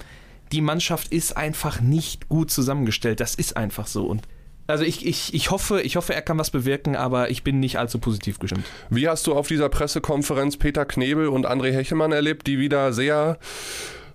die 0.52 0.60
Mannschaft 0.60 1.10
ist 1.10 1.38
einfach 1.38 1.80
nicht 1.80 2.28
gut 2.28 2.50
zusammengestellt. 2.50 3.18
Das 3.18 3.34
ist 3.34 3.56
einfach 3.56 3.86
so. 3.86 4.04
Und 4.04 4.24
also 4.66 4.84
ich, 4.84 5.06
ich, 5.06 5.32
ich, 5.32 5.50
hoffe, 5.50 5.80
ich 5.80 5.96
hoffe, 5.96 6.14
er 6.14 6.20
kann 6.20 6.38
was 6.38 6.50
bewirken, 6.50 6.96
aber 6.96 7.30
ich 7.30 7.44
bin 7.44 7.58
nicht 7.58 7.78
allzu 7.78 7.98
positiv 7.98 8.40
gestimmt. 8.40 8.66
Wie 8.90 9.08
hast 9.08 9.26
du 9.26 9.34
auf 9.34 9.48
dieser 9.48 9.70
Pressekonferenz 9.70 10.58
Peter 10.58 10.84
Knebel 10.84 11.28
und 11.28 11.46
André 11.48 11.72
Hechelmann 11.72 12.12
erlebt, 12.12 12.46
die 12.46 12.58
wieder 12.58 12.92
sehr 12.92 13.38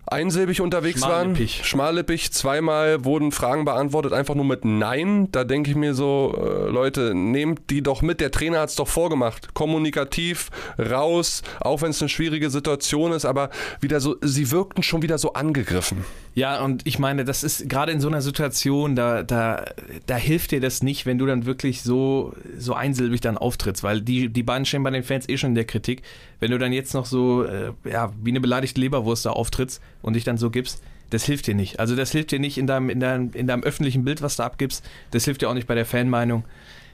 einsilbig 0.08 0.62
unterwegs 0.62 1.00
Schmallippig. 1.00 1.58
waren. 1.58 1.66
Schmallippig. 1.66 2.32
Zweimal 2.32 3.06
wurden 3.06 3.32
Fragen 3.32 3.66
beantwortet, 3.66 4.14
einfach 4.14 4.36
nur 4.36 4.46
mit 4.46 4.66
Nein. 4.66 5.30
Da 5.32 5.44
denke 5.44 5.70
ich 5.72 5.76
mir 5.76 5.94
so, 5.94 6.36
äh, 6.38 6.70
Leute, 6.70 7.14
nehmt 7.14 7.70
die 7.70 7.82
doch 7.82 8.02
mit. 8.02 8.20
Der 8.20 8.32
Trainer 8.32 8.62
hat 8.62 8.70
es 8.70 8.76
doch 8.76 8.88
vorgemacht. 8.88 9.54
Kommunikativ, 9.54 10.50
raus, 10.78 11.44
auch 11.60 11.82
wenn 11.82 11.92
es 11.92 12.02
eine 12.02 12.10
schwierige 12.10 12.50
Situation 12.50 13.12
ist, 13.12 13.26
aber 13.26 13.50
wieder 13.80 14.00
so, 14.00 14.16
sie 14.22 14.52
wirkten 14.52 14.84
schon 14.84 15.02
wieder 15.02 15.18
so 15.18 15.34
angegriffen. 15.34 16.04
Ja, 16.34 16.64
und 16.64 16.88
ich 16.88 16.98
meine, 16.98 17.26
das 17.26 17.44
ist 17.44 17.68
gerade 17.68 17.92
in 17.92 18.00
so 18.00 18.08
einer 18.08 18.22
Situation, 18.22 18.96
da, 18.96 19.24
da, 19.24 19.66
da 20.06 20.16
hilft 20.16 20.52
dir 20.52 20.62
das 20.62 20.82
nicht, 20.82 21.06
wenn 21.06 21.18
du 21.18 21.26
dann 21.26 21.46
wirklich 21.46 21.82
so, 21.82 22.34
so 22.58 22.74
einsilbig 22.74 23.20
dann 23.22 23.38
auftrittst, 23.38 23.84
weil 23.84 24.02
die, 24.02 24.30
die 24.30 24.44
beiden 24.44 24.66
stehen 24.66 24.84
bei 24.84 24.92
den 24.92 25.04
Fans 25.04 25.28
eh 25.28 25.38
schon 25.38 25.50
in 25.50 25.56
der 25.56 25.66
Kritik. 25.66 26.04
Wenn 26.40 26.52
du 26.52 26.58
dann 26.58 26.72
jetzt 26.72 26.94
noch 26.94 27.06
so, 27.06 27.44
äh, 27.44 27.72
ja, 27.84 28.12
wie 28.24 28.30
eine 28.32 28.40
beleidigte 28.40 28.80
Leberwurst 28.80 29.26
da 29.26 29.32
auftrittst 29.32 29.82
und 30.02 30.16
dich 30.16 30.24
dann 30.24 30.38
so 30.38 30.50
gibst, 30.50 30.82
das 31.10 31.26
hilft 31.26 31.48
dir 31.48 31.56
nicht. 31.56 31.80
Also 31.80 31.96
das 31.96 32.12
hilft 32.12 32.32
dir 32.32 32.40
nicht 32.40 32.58
in 32.58 32.68
deinem, 32.68 32.90
in 32.90 33.00
deinem, 33.00 33.32
in 33.34 33.48
deinem 33.48 33.64
öffentlichen 33.64 34.04
Bild, 34.04 34.22
was 34.22 34.38
du 34.38 34.44
abgibst. 34.44 34.88
Das 35.12 35.26
hilft 35.26 35.42
dir 35.42 35.50
auch 35.50 35.54
nicht 35.54 35.68
bei 35.68 35.76
der 35.76 35.86
Fanmeinung. 35.86 36.46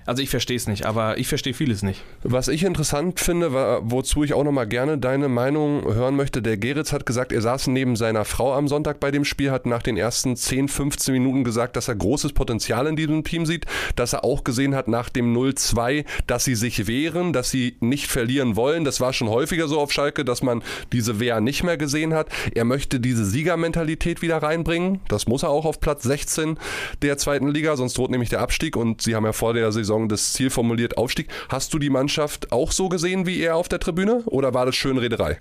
Also 0.07 0.23
ich 0.23 0.29
verstehe 0.29 0.55
es 0.55 0.67
nicht, 0.67 0.85
aber 0.85 1.17
ich 1.17 1.27
verstehe 1.27 1.53
vieles 1.53 1.83
nicht. 1.83 2.01
Was 2.23 2.47
ich 2.47 2.63
interessant 2.63 3.19
finde, 3.19 3.51
wozu 3.81 4.23
ich 4.23 4.33
auch 4.33 4.45
nochmal 4.45 4.65
gerne 4.65 4.97
deine 4.97 5.27
Meinung 5.27 5.83
hören 5.83 6.15
möchte, 6.15 6.41
der 6.41 6.55
Geritz 6.55 6.93
hat 6.93 7.05
gesagt, 7.05 7.33
er 7.33 7.41
saß 7.41 7.67
neben 7.67 7.97
seiner 7.97 8.23
Frau 8.23 8.53
am 8.53 8.69
Sonntag 8.69 9.01
bei 9.01 9.11
dem 9.11 9.25
Spiel, 9.25 9.51
hat 9.51 9.65
nach 9.65 9.83
den 9.83 9.97
ersten 9.97 10.37
10, 10.37 10.69
15 10.69 11.13
Minuten 11.13 11.43
gesagt, 11.43 11.75
dass 11.75 11.89
er 11.89 11.95
großes 11.95 12.31
Potenzial 12.31 12.87
in 12.87 12.95
diesem 12.95 13.25
Team 13.25 13.45
sieht, 13.45 13.65
dass 13.97 14.13
er 14.13 14.23
auch 14.23 14.45
gesehen 14.45 14.75
hat 14.75 14.87
nach 14.87 15.09
dem 15.09 15.35
0-2, 15.35 16.05
dass 16.25 16.45
sie 16.45 16.55
sich 16.55 16.87
wehren, 16.87 17.33
dass 17.33 17.51
sie 17.51 17.75
nicht 17.81 18.07
verlieren 18.07 18.55
wollen. 18.55 18.85
Das 18.85 19.01
war 19.01 19.11
schon 19.11 19.27
häufiger 19.27 19.67
so 19.67 19.77
auf 19.77 19.91
Schalke, 19.91 20.23
dass 20.23 20.41
man 20.41 20.63
diese 20.93 21.19
Wehr 21.19 21.41
nicht 21.41 21.63
mehr 21.63 21.75
gesehen 21.75 22.13
hat. 22.13 22.29
Er 22.55 22.63
möchte 22.63 23.01
diese 23.01 23.25
Siegermentalität 23.25 24.21
wieder 24.21 24.37
reinbringen. 24.37 25.01
Das 25.09 25.27
muss 25.27 25.43
er 25.43 25.49
auch 25.49 25.65
auf 25.65 25.81
Platz 25.81 26.03
16 26.03 26.57
der 27.01 27.17
zweiten 27.17 27.49
Liga, 27.49 27.75
sonst 27.75 27.97
droht 27.97 28.11
nämlich 28.11 28.29
der 28.29 28.39
Abstieg 28.39 28.77
und 28.77 29.01
sie 29.01 29.13
haben 29.13 29.25
ja 29.25 29.33
vor 29.33 29.53
der 29.53 29.73
Saison 29.97 30.09
das 30.09 30.33
Ziel 30.33 30.49
formuliert, 30.49 30.97
Aufstieg. 30.97 31.27
Hast 31.49 31.73
du 31.73 31.79
die 31.79 31.89
Mannschaft 31.89 32.51
auch 32.51 32.71
so 32.71 32.89
gesehen 32.89 33.25
wie 33.25 33.39
er 33.41 33.55
auf 33.55 33.67
der 33.67 33.79
Tribüne 33.79 34.21
oder 34.25 34.53
war 34.53 34.65
das 34.65 34.75
Schönrederei? 34.75 35.39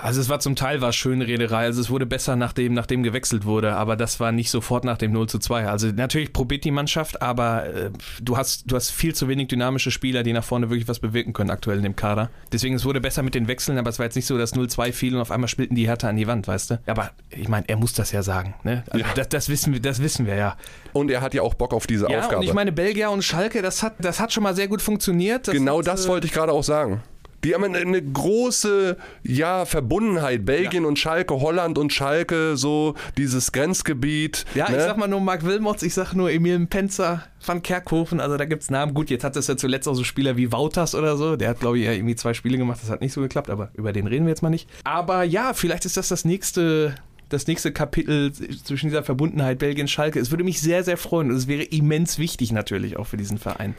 Also 0.00 0.20
es 0.20 0.28
war 0.28 0.40
zum 0.40 0.56
Teil 0.56 0.80
war 0.80 0.92
Schönrederei, 0.92 1.64
also 1.64 1.80
es 1.80 1.90
wurde 1.90 2.06
besser 2.06 2.36
nachdem, 2.36 2.74
nachdem 2.74 3.02
gewechselt 3.02 3.44
wurde, 3.44 3.74
aber 3.74 3.96
das 3.96 4.18
war 4.18 4.32
nicht 4.32 4.50
sofort 4.50 4.84
nach 4.84 4.98
dem 4.98 5.12
0 5.12 5.28
zu 5.28 5.38
2. 5.38 5.68
Also 5.68 5.88
natürlich 5.88 6.32
probiert 6.32 6.64
die 6.64 6.70
Mannschaft, 6.70 7.22
aber 7.22 7.66
äh, 7.66 7.90
du, 8.20 8.36
hast, 8.36 8.70
du 8.70 8.76
hast 8.76 8.90
viel 8.90 9.14
zu 9.14 9.28
wenig 9.28 9.48
dynamische 9.48 9.90
Spieler, 9.90 10.22
die 10.22 10.32
nach 10.32 10.44
vorne 10.44 10.70
wirklich 10.70 10.88
was 10.88 10.98
bewirken 10.98 11.32
können 11.32 11.50
aktuell 11.50 11.76
in 11.78 11.84
dem 11.84 11.96
Kader. 11.96 12.30
Deswegen 12.52 12.74
es 12.74 12.84
wurde 12.84 13.00
besser 13.00 13.22
mit 13.22 13.34
den 13.34 13.46
Wechseln, 13.48 13.78
aber 13.78 13.90
es 13.90 13.98
war 13.98 14.06
jetzt 14.06 14.16
nicht 14.16 14.26
so, 14.26 14.36
dass 14.38 14.54
0-2 14.54 14.92
fiel 14.92 15.14
und 15.14 15.20
auf 15.20 15.30
einmal 15.30 15.48
spielten 15.48 15.74
die 15.74 15.86
Hertha 15.86 16.08
an 16.08 16.16
die 16.16 16.26
Wand, 16.26 16.48
weißt 16.48 16.72
du? 16.72 16.80
Aber 16.86 17.10
ich 17.30 17.48
meine, 17.48 17.68
er 17.68 17.76
muss 17.76 17.92
das 17.92 18.12
ja 18.12 18.22
sagen. 18.22 18.54
Ne? 18.64 18.82
Also 18.90 19.04
Ja. 19.04 19.12
das, 19.14 19.28
das, 19.28 19.48
wissen 19.48 19.72
wir, 19.72 19.80
das 19.80 20.02
wissen 20.02 20.26
wir 20.26 20.34
ja. 20.34 20.56
Und 20.92 21.10
er 21.10 21.20
hat 21.20 21.34
ja 21.34 21.42
auch 21.42 21.54
Bock 21.54 21.72
auf 21.72 21.86
diese 21.86 22.10
Ja, 22.10 22.20
Aufgabe. 22.20 22.38
und 22.38 22.44
ich 22.44 22.54
meine, 22.54 22.72
Belgier 22.72 23.10
und 23.10 23.22
Schalke, 23.22 23.62
das 23.62 23.82
hat, 23.82 23.94
das 23.98 24.20
hat 24.20 24.32
schon 24.32 24.42
mal 24.42 24.54
sehr 24.54 24.68
gut 24.68 24.82
funktioniert. 24.82 25.48
Das 25.48 25.54
genau 25.54 25.78
hat, 25.78 25.86
das 25.86 26.06
äh, 26.06 26.08
wollte 26.08 26.26
ich 26.26 26.32
gerade 26.32 26.52
auch 26.52 26.64
sagen. 26.64 27.02
Die 27.44 27.54
haben 27.54 27.64
eine, 27.64 27.78
eine 27.78 28.00
große 28.00 28.96
ja, 29.24 29.64
Verbundenheit. 29.64 30.44
Belgien 30.44 30.84
und 30.84 30.96
Schalke, 30.96 31.40
Holland 31.40 31.76
und 31.76 31.92
Schalke, 31.92 32.56
so 32.56 32.94
dieses 33.16 33.50
Grenzgebiet. 33.50 34.44
Ja, 34.54 34.70
ne? 34.70 34.76
ich 34.76 34.82
sag 34.84 34.96
mal 34.96 35.08
nur 35.08 35.20
Marc 35.20 35.44
Wilmots, 35.44 35.82
ich 35.82 35.92
sag 35.92 36.14
nur 36.14 36.30
Emil 36.30 36.64
Penzer 36.66 37.24
van 37.44 37.60
Kerkhofen, 37.60 38.20
also 38.20 38.36
da 38.36 38.44
gibt's 38.44 38.70
Namen. 38.70 38.94
Gut, 38.94 39.10
jetzt 39.10 39.24
hat 39.24 39.34
es 39.34 39.48
ja 39.48 39.56
zuletzt 39.56 39.88
auch 39.88 39.94
so 39.94 40.04
Spieler 40.04 40.36
wie 40.36 40.52
Wouters 40.52 40.94
oder 40.94 41.16
so. 41.16 41.34
Der 41.34 41.48
hat, 41.48 41.58
glaube 41.58 41.78
ich, 41.80 41.84
ja 41.84 41.90
irgendwie 41.90 42.14
zwei 42.14 42.32
Spiele 42.32 42.58
gemacht, 42.58 42.78
das 42.80 42.90
hat 42.90 43.00
nicht 43.00 43.12
so 43.12 43.20
geklappt, 43.20 43.50
aber 43.50 43.70
über 43.74 43.92
den 43.92 44.06
reden 44.06 44.24
wir 44.26 44.30
jetzt 44.30 44.42
mal 44.42 44.50
nicht. 44.50 44.68
Aber 44.84 45.24
ja, 45.24 45.52
vielleicht 45.52 45.84
ist 45.84 45.96
das 45.96 46.08
das 46.08 46.24
nächste. 46.24 46.94
Das 47.32 47.46
nächste 47.46 47.72
Kapitel 47.72 48.30
zwischen 48.30 48.90
dieser 48.90 49.02
Verbundenheit 49.02 49.58
Belgien-Schalke. 49.58 50.20
Es 50.20 50.30
würde 50.30 50.44
mich 50.44 50.60
sehr, 50.60 50.84
sehr 50.84 50.98
freuen 50.98 51.30
und 51.30 51.36
es 51.36 51.46
wäre 51.46 51.62
immens 51.62 52.18
wichtig 52.18 52.52
natürlich 52.52 52.98
auch 52.98 53.06
für 53.06 53.16
diesen 53.16 53.38
Verein. 53.38 53.74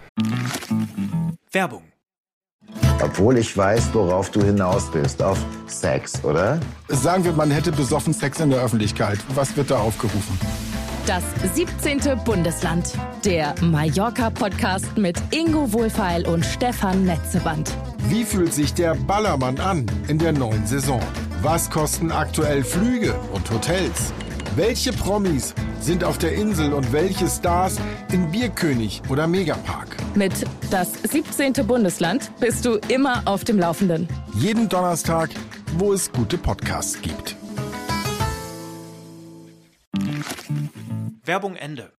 Werbung. 1.51 1.83
Obwohl 2.99 3.37
ich 3.37 3.55
weiß, 3.55 3.93
worauf 3.93 4.31
du 4.31 4.43
hinaus 4.43 4.89
bist. 4.89 5.21
Auf 5.21 5.37
Sex, 5.67 6.23
oder? 6.23 6.59
Sagen 6.87 7.25
wir, 7.25 7.31
man 7.33 7.51
hätte 7.51 7.71
besoffen 7.71 8.11
Sex 8.11 8.39
in 8.39 8.49
der 8.49 8.59
Öffentlichkeit. 8.59 9.19
Was 9.35 9.55
wird 9.55 9.69
da 9.69 9.77
aufgerufen? 9.77 10.35
Das 11.05 11.23
17. 11.53 11.99
Bundesland. 12.25 12.93
Der 13.23 13.53
Mallorca-Podcast 13.61 14.97
mit 14.97 15.21
Ingo 15.29 15.71
Wohlfeil 15.71 16.25
und 16.25 16.43
Stefan 16.43 17.05
Netzeband. 17.05 17.71
Wie 18.09 18.23
fühlt 18.23 18.53
sich 18.53 18.73
der 18.73 18.95
Ballermann 18.95 19.59
an 19.59 19.85
in 20.07 20.17
der 20.17 20.31
neuen 20.31 20.65
Saison? 20.65 21.01
Was 21.43 21.69
kosten 21.69 22.09
aktuell 22.09 22.63
Flüge 22.63 23.13
und 23.33 23.51
Hotels? 23.51 24.13
Welche 24.55 24.93
Promis 24.93 25.53
sind 25.81 26.05
auf 26.05 26.17
der 26.17 26.31
Insel 26.31 26.71
und 26.71 26.93
welche 26.93 27.27
Stars 27.27 27.81
in 28.13 28.31
Bierkönig 28.31 29.01
oder 29.09 29.27
Megapark? 29.27 29.97
Mit 30.15 30.31
das 30.71 30.93
17. 31.03 31.67
Bundesland 31.67 32.31
bist 32.39 32.63
du 32.63 32.79
immer 32.87 33.23
auf 33.25 33.43
dem 33.43 33.59
Laufenden. 33.59 34.07
Jeden 34.35 34.69
Donnerstag, 34.69 35.31
wo 35.77 35.91
es 35.91 36.09
gute 36.13 36.37
Podcasts 36.37 37.01
gibt. 37.01 37.35
Werbung 41.25 41.57
Ende. 41.57 41.91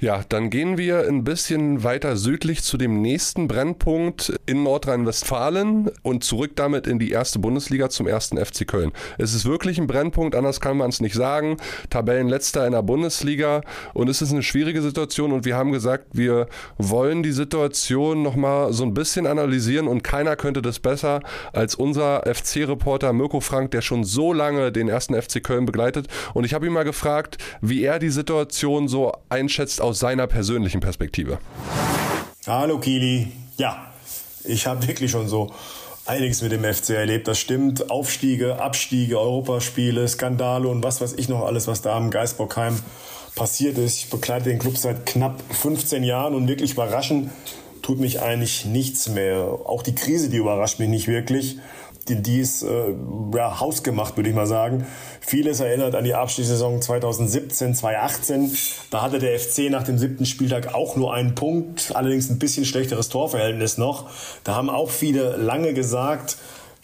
Ja, 0.00 0.22
dann 0.28 0.48
gehen 0.48 0.78
wir 0.78 1.08
ein 1.08 1.24
bisschen 1.24 1.82
weiter 1.82 2.16
südlich 2.16 2.62
zu 2.62 2.76
dem 2.76 3.02
nächsten 3.02 3.48
Brennpunkt 3.48 4.32
in 4.46 4.62
Nordrhein-Westfalen 4.62 5.90
und 6.02 6.22
zurück 6.22 6.52
damit 6.54 6.86
in 6.86 7.00
die 7.00 7.10
erste 7.10 7.40
Bundesliga 7.40 7.90
zum 7.90 8.06
ersten 8.06 8.38
FC 8.38 8.64
Köln. 8.64 8.92
Es 9.18 9.34
ist 9.34 9.44
wirklich 9.44 9.76
ein 9.76 9.88
Brennpunkt, 9.88 10.36
anders 10.36 10.60
kann 10.60 10.76
man 10.76 10.90
es 10.90 11.00
nicht 11.00 11.16
sagen. 11.16 11.56
Tabellenletzter 11.90 12.64
in 12.64 12.74
der 12.74 12.84
Bundesliga 12.84 13.62
und 13.92 14.08
es 14.08 14.22
ist 14.22 14.30
eine 14.30 14.44
schwierige 14.44 14.82
Situation 14.82 15.32
und 15.32 15.44
wir 15.44 15.56
haben 15.56 15.72
gesagt, 15.72 16.04
wir 16.12 16.46
wollen 16.76 17.24
die 17.24 17.32
Situation 17.32 18.22
nochmal 18.22 18.72
so 18.72 18.84
ein 18.84 18.94
bisschen 18.94 19.26
analysieren 19.26 19.88
und 19.88 20.04
keiner 20.04 20.36
könnte 20.36 20.62
das 20.62 20.78
besser 20.78 21.22
als 21.52 21.74
unser 21.74 22.22
FC-Reporter 22.22 23.12
Mirko 23.12 23.40
Frank, 23.40 23.72
der 23.72 23.80
schon 23.80 24.04
so 24.04 24.32
lange 24.32 24.70
den 24.70 24.88
ersten 24.88 25.20
FC 25.20 25.42
Köln 25.42 25.66
begleitet 25.66 26.06
und 26.34 26.44
ich 26.44 26.54
habe 26.54 26.66
ihn 26.66 26.72
mal 26.72 26.84
gefragt, 26.84 27.38
wie 27.60 27.82
er 27.82 27.98
die 27.98 28.10
Situation 28.10 28.86
so 28.86 29.12
einschätzt 29.28 29.87
aus 29.88 29.98
seiner 30.00 30.26
persönlichen 30.26 30.80
Perspektive. 30.80 31.38
Hallo 32.46 32.78
Kili. 32.78 33.32
Ja, 33.56 33.86
ich 34.44 34.66
habe 34.66 34.86
wirklich 34.86 35.10
schon 35.10 35.28
so 35.28 35.50
einiges 36.04 36.42
mit 36.42 36.52
dem 36.52 36.62
FC 36.62 36.90
erlebt. 36.90 37.26
Das 37.26 37.38
stimmt. 37.38 37.90
Aufstiege, 37.90 38.60
Abstiege, 38.60 39.18
Europaspiele, 39.18 40.06
Skandale 40.06 40.68
und 40.68 40.84
was 40.84 41.00
weiß 41.00 41.14
ich 41.14 41.30
noch 41.30 41.46
alles, 41.46 41.68
was 41.68 41.80
da 41.80 41.96
am 41.96 42.10
Geisbockheim 42.10 42.78
passiert 43.34 43.78
ist. 43.78 43.96
Ich 43.96 44.10
begleite 44.10 44.50
den 44.50 44.58
Club 44.58 44.76
seit 44.76 45.06
knapp 45.06 45.42
15 45.50 46.04
Jahren 46.04 46.34
und 46.34 46.48
wirklich 46.48 46.72
überraschen 46.72 47.30
tut 47.80 47.98
mich 47.98 48.20
eigentlich 48.20 48.66
nichts 48.66 49.08
mehr. 49.08 49.38
Auch 49.38 49.82
die 49.82 49.94
Krise, 49.94 50.28
die 50.28 50.36
überrascht 50.36 50.78
mich 50.80 50.90
nicht 50.90 51.08
wirklich 51.08 51.58
die, 52.08 52.22
die 52.22 52.40
ist 52.40 52.62
äh, 52.62 52.94
ja, 53.34 53.60
hausgemacht, 53.60 54.16
würde 54.16 54.28
ich 54.30 54.34
mal 54.34 54.46
sagen. 54.46 54.86
Vieles 55.20 55.60
erinnert 55.60 55.94
an 55.94 56.04
die 56.04 56.14
Abstiegssaison 56.14 56.80
2017, 56.80 57.74
2018. 57.74 58.56
Da 58.90 59.02
hatte 59.02 59.18
der 59.18 59.38
FC 59.38 59.70
nach 59.70 59.82
dem 59.82 59.98
siebten 59.98 60.26
Spieltag 60.26 60.74
auch 60.74 60.96
nur 60.96 61.12
einen 61.14 61.34
Punkt, 61.34 61.94
allerdings 61.94 62.30
ein 62.30 62.38
bisschen 62.38 62.64
schlechteres 62.64 63.08
Torverhältnis 63.08 63.78
noch. 63.78 64.10
Da 64.44 64.54
haben 64.54 64.70
auch 64.70 64.90
viele 64.90 65.36
lange 65.36 65.74
gesagt, 65.74 66.36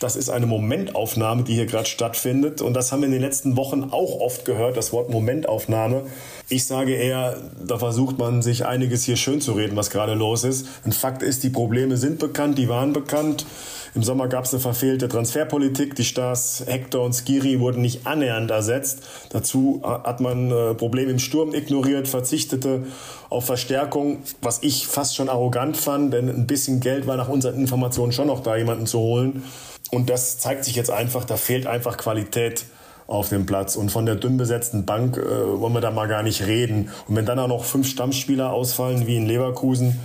das 0.04 0.16
ist 0.16 0.28
eine 0.28 0.44
Momentaufnahme, 0.44 1.44
die 1.44 1.54
hier 1.54 1.64
gerade 1.64 1.86
stattfindet. 1.86 2.60
Und 2.60 2.74
das 2.74 2.92
haben 2.92 3.00
wir 3.00 3.06
in 3.06 3.12
den 3.12 3.22
letzten 3.22 3.56
Wochen 3.56 3.84
auch 3.84 4.20
oft 4.20 4.44
gehört, 4.44 4.76
das 4.76 4.92
Wort 4.92 5.08
Momentaufnahme. 5.08 6.02
Ich 6.50 6.66
sage 6.66 6.94
eher, 6.94 7.38
da 7.66 7.78
versucht 7.78 8.18
man 8.18 8.42
sich 8.42 8.66
einiges 8.66 9.04
hier 9.04 9.16
schön 9.16 9.40
zu 9.40 9.52
reden, 9.52 9.76
was 9.76 9.88
gerade 9.88 10.12
los 10.12 10.44
ist. 10.44 10.66
Ein 10.84 10.92
Fakt 10.92 11.22
ist, 11.22 11.42
die 11.42 11.48
Probleme 11.48 11.96
sind 11.96 12.18
bekannt, 12.18 12.58
die 12.58 12.68
waren 12.68 12.92
bekannt. 12.92 13.46
Im 13.94 14.02
Sommer 14.02 14.28
gab 14.28 14.44
es 14.44 14.52
eine 14.52 14.60
verfehlte 14.60 15.08
Transferpolitik. 15.08 15.94
Die 15.94 16.04
Stars 16.04 16.64
Hector 16.66 17.02
und 17.02 17.14
Skiri 17.14 17.58
wurden 17.58 17.80
nicht 17.80 18.06
annähernd 18.06 18.50
ersetzt. 18.50 19.04
Dazu 19.30 19.80
hat 19.84 20.20
man 20.20 20.50
äh, 20.50 20.74
Probleme 20.74 21.12
im 21.12 21.18
Sturm 21.18 21.54
ignoriert, 21.54 22.08
verzichtete 22.08 22.82
auf 23.30 23.46
Verstärkung, 23.46 24.18
was 24.42 24.62
ich 24.62 24.86
fast 24.86 25.16
schon 25.16 25.30
arrogant 25.30 25.78
fand, 25.78 26.12
denn 26.12 26.28
ein 26.28 26.46
bisschen 26.46 26.80
Geld 26.80 27.06
war 27.06 27.16
nach 27.16 27.28
unseren 27.28 27.54
Informationen 27.54 28.12
schon 28.12 28.26
noch 28.26 28.42
da, 28.42 28.56
jemanden 28.56 28.86
zu 28.86 28.98
holen. 28.98 29.44
Und 29.90 30.10
das 30.10 30.38
zeigt 30.38 30.64
sich 30.64 30.74
jetzt 30.74 30.90
einfach, 30.90 31.24
da 31.24 31.36
fehlt 31.36 31.66
einfach 31.66 31.96
Qualität 31.96 32.64
auf 33.06 33.28
dem 33.28 33.46
Platz. 33.46 33.76
Und 33.76 33.90
von 33.90 34.06
der 34.06 34.16
dünn 34.16 34.36
besetzten 34.36 34.86
Bank 34.86 35.16
äh, 35.16 35.60
wollen 35.60 35.74
wir 35.74 35.80
da 35.80 35.90
mal 35.90 36.08
gar 36.08 36.22
nicht 36.22 36.46
reden. 36.46 36.90
Und 37.06 37.16
wenn 37.16 37.26
dann 37.26 37.38
auch 37.38 37.48
noch 37.48 37.64
fünf 37.64 37.88
Stammspieler 37.88 38.52
ausfallen, 38.52 39.06
wie 39.06 39.16
in 39.16 39.26
Leverkusen, 39.26 40.00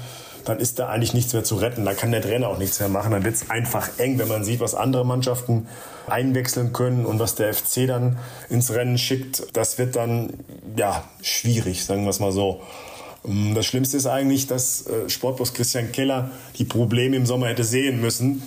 dann 0.45 0.59
ist 0.59 0.79
da 0.79 0.89
eigentlich 0.89 1.13
nichts 1.13 1.33
mehr 1.33 1.43
zu 1.43 1.55
retten. 1.55 1.85
Da 1.85 1.93
kann 1.93 2.11
der 2.11 2.21
Trainer 2.21 2.47
auch 2.47 2.57
nichts 2.57 2.79
mehr 2.79 2.89
machen. 2.89 3.11
Dann 3.11 3.23
wird 3.23 3.35
es 3.35 3.49
einfach 3.49 3.87
eng, 3.97 4.17
wenn 4.19 4.27
man 4.27 4.43
sieht, 4.43 4.59
was 4.59 4.75
andere 4.75 5.05
Mannschaften 5.05 5.67
einwechseln 6.07 6.73
können 6.73 7.05
und 7.05 7.19
was 7.19 7.35
der 7.35 7.53
FC 7.53 7.87
dann 7.87 8.17
ins 8.49 8.73
Rennen 8.73 8.97
schickt. 8.97 9.43
Das 9.53 9.77
wird 9.77 9.95
dann 9.95 10.33
ja 10.75 11.03
schwierig, 11.21 11.85
sagen 11.85 12.03
wir 12.03 12.09
es 12.09 12.19
mal 12.19 12.31
so. 12.31 12.61
Ähm, 13.25 13.53
das 13.55 13.65
Schlimmste 13.65 13.97
ist 13.97 14.07
eigentlich, 14.07 14.47
dass 14.47 14.87
äh, 14.87 15.09
Sportboss 15.09 15.53
Christian 15.53 15.91
Keller 15.91 16.31
die 16.57 16.65
Probleme 16.65 17.15
im 17.15 17.25
Sommer 17.25 17.47
hätte 17.47 17.63
sehen 17.63 18.01
müssen. 18.01 18.41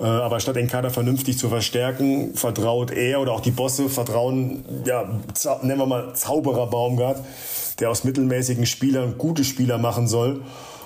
Äh, 0.00 0.04
aber 0.04 0.40
statt 0.40 0.56
den 0.56 0.68
Kader 0.68 0.90
vernünftig 0.90 1.38
zu 1.38 1.48
verstärken, 1.48 2.34
vertraut 2.34 2.90
er 2.90 3.20
oder 3.20 3.32
auch 3.32 3.40
die 3.40 3.52
Bosse 3.52 3.88
vertrauen, 3.88 4.64
ja, 4.84 5.08
nennen 5.62 5.78
wir 5.78 5.86
mal 5.86 6.14
Zauberer 6.14 6.66
Baumgart, 6.66 7.20
der 7.78 7.90
aus 7.90 8.04
mittelmäßigen 8.04 8.66
Spielern 8.66 9.18
gute 9.18 9.44
Spieler 9.44 9.78
machen 9.78 10.08
soll 10.08 10.42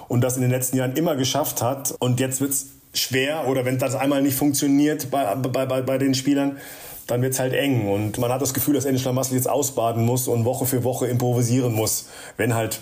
und 0.09 0.23
das 0.23 0.37
in 0.37 0.43
den 0.43 0.51
letzten 0.51 0.77
Jahren 0.77 0.95
immer 0.95 1.17
geschafft 1.17 1.63
hat. 1.63 1.95
Und 1.99 2.21
jetzt 2.21 2.41
wird 2.41 2.51
es 2.51 2.67
schwer 2.93 3.49
oder 3.49 3.65
wenn 3.65 3.79
das 3.79 3.95
einmal 3.95 4.23
nicht 4.23 4.37
funktioniert 4.37 5.11
bei, 5.11 5.35
bei, 5.35 5.67
bei, 5.67 5.83
bei 5.83 5.99
den 5.99 6.15
Spielern, 6.15 6.59
dann 7.07 7.23
wird 7.23 7.33
es 7.33 7.41
halt 7.41 7.55
eng. 7.55 7.89
Und 7.89 8.19
man 8.19 8.31
hat 8.31 8.43
das 8.43 8.53
Gefühl, 8.53 8.75
dass 8.75 8.85
Ende 8.85 9.01
Schlamassel 9.01 9.37
jetzt 9.37 9.49
ausbaden 9.49 10.05
muss 10.05 10.29
und 10.29 10.45
Woche 10.45 10.67
für 10.67 10.85
Woche 10.85 11.07
improvisieren 11.07 11.73
muss, 11.73 12.09
wenn 12.37 12.55
halt 12.55 12.81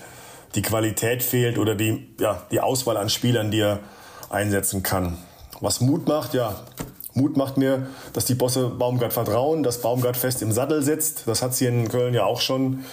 die 0.57 0.63
Qualität 0.63 1.23
fehlt 1.23 1.59
oder 1.59 1.75
die, 1.75 2.07
ja, 2.19 2.43
die 2.51 2.61
Auswahl 2.61 2.97
an 2.97 3.11
Spielern, 3.11 3.51
die 3.51 3.61
er 3.61 3.81
einsetzen 4.31 4.83
kann. 4.83 5.19
Was 5.61 5.81
Mut 5.81 6.07
macht, 6.07 6.35
ja, 6.35 6.55
Mut 7.15 7.37
macht 7.37 7.57
mir, 7.57 7.87
dass 8.13 8.27
die 8.27 8.35
Bosse 8.35 8.69
Baumgart 8.69 9.13
vertrauen, 9.13 9.63
dass 9.63 9.81
Baumgart 9.81 10.17
fest 10.17 10.43
im 10.43 10.53
Sattel 10.53 10.83
sitzt. 10.83 11.23
Das 11.27 11.43
hat 11.43 11.55
sie 11.55 11.67
in 11.67 11.89
Köln 11.89 12.15
ja 12.15 12.25
auch 12.25 12.41
schon 12.41 12.85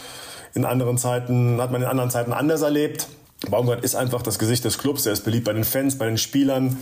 in 0.53 0.65
anderen 0.65 0.97
Zeiten, 0.97 1.59
hat 1.61 1.71
man 1.71 1.81
in 1.81 1.87
anderen 1.87 2.09
Zeiten 2.09 2.31
anders 2.31 2.61
erlebt. 2.61 3.07
Baumgart 3.49 3.83
ist 3.83 3.95
einfach 3.95 4.21
das 4.21 4.39
Gesicht 4.39 4.63
des 4.63 4.77
Clubs. 4.77 5.05
Er 5.05 5.11
ist 5.11 5.25
beliebt 5.25 5.43
bei 5.45 5.53
den 5.53 5.65
Fans, 5.65 5.97
bei 5.97 6.05
den 6.05 6.17
Spielern. 6.17 6.77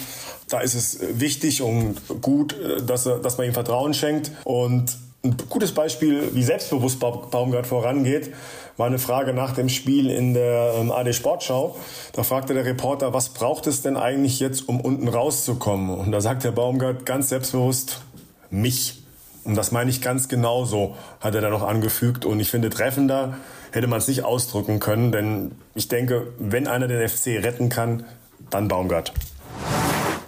Da 0.49 0.59
ist 0.59 0.75
es 0.75 0.99
wichtig 1.19 1.63
und 1.63 1.95
gut, 2.21 2.55
dass, 2.85 3.07
er, 3.07 3.17
dass 3.17 3.37
man 3.37 3.47
ihm 3.47 3.53
Vertrauen 3.53 3.95
schenkt. 3.95 4.31
Und 4.43 4.95
ein 5.23 5.37
gutes 5.49 5.73
Beispiel, 5.73 6.33
wie 6.33 6.43
selbstbewusst 6.43 6.99
Baumgart 6.99 7.67
vorangeht, 7.67 8.33
war 8.77 8.87
eine 8.87 8.97
Frage 8.97 9.33
nach 9.33 9.53
dem 9.53 9.69
Spiel 9.69 10.09
in 10.09 10.33
der 10.33 10.73
ähm, 10.77 10.91
AD 10.91 11.13
Sportschau. 11.13 11.75
Da 12.13 12.23
fragte 12.23 12.55
der 12.55 12.65
Reporter, 12.65 13.13
was 13.13 13.29
braucht 13.29 13.67
es 13.67 13.83
denn 13.83 13.97
eigentlich 13.97 14.39
jetzt, 14.39 14.67
um 14.67 14.81
unten 14.81 15.07
rauszukommen? 15.07 15.95
Und 15.95 16.11
da 16.11 16.21
sagt 16.21 16.43
der 16.43 16.51
Baumgart 16.51 17.05
ganz 17.05 17.29
selbstbewusst, 17.29 18.01
mich. 18.49 19.03
Und 19.43 19.55
das 19.55 19.71
meine 19.71 19.89
ich 19.91 20.01
ganz 20.01 20.27
genauso, 20.27 20.95
hat 21.19 21.35
er 21.35 21.41
da 21.41 21.49
noch 21.49 21.63
angefügt. 21.63 22.25
Und 22.25 22.39
ich 22.39 22.49
finde 22.49 22.69
treffender 22.69 23.37
hätte 23.71 23.87
man 23.87 23.99
es 23.99 24.07
nicht 24.07 24.23
ausdrücken 24.23 24.79
können, 24.79 25.11
denn 25.11 25.51
ich 25.75 25.87
denke, 25.87 26.27
wenn 26.39 26.67
einer 26.67 26.87
den 26.87 27.07
FC 27.07 27.27
retten 27.27 27.69
kann, 27.69 28.05
dann 28.49 28.67
Baumgart. 28.67 29.13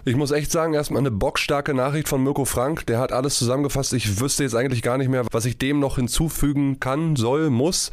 Ich 0.06 0.18
muss 0.18 0.32
echt 0.32 0.52
sagen, 0.52 0.74
erstmal 0.74 1.00
eine 1.00 1.12
bockstarke 1.12 1.74
Nachricht 1.74 2.10
von 2.10 2.22
Mirko 2.22 2.44
Frank. 2.44 2.86
Der 2.88 3.00
hat 3.00 3.14
alles 3.14 3.38
zusammengefasst. 3.38 3.94
Ich 3.94 4.20
wüsste 4.20 4.44
jetzt 4.44 4.54
eigentlich 4.54 4.82
gar 4.82 4.98
nicht 4.98 5.10
mehr, 5.10 5.26
was 5.32 5.46
ich 5.46 5.58
dem 5.58 5.80
noch 5.80 5.96
hinzufügen 5.96 6.82
kann, 6.82 7.16
soll, 7.16 7.50
muss. 7.50 7.90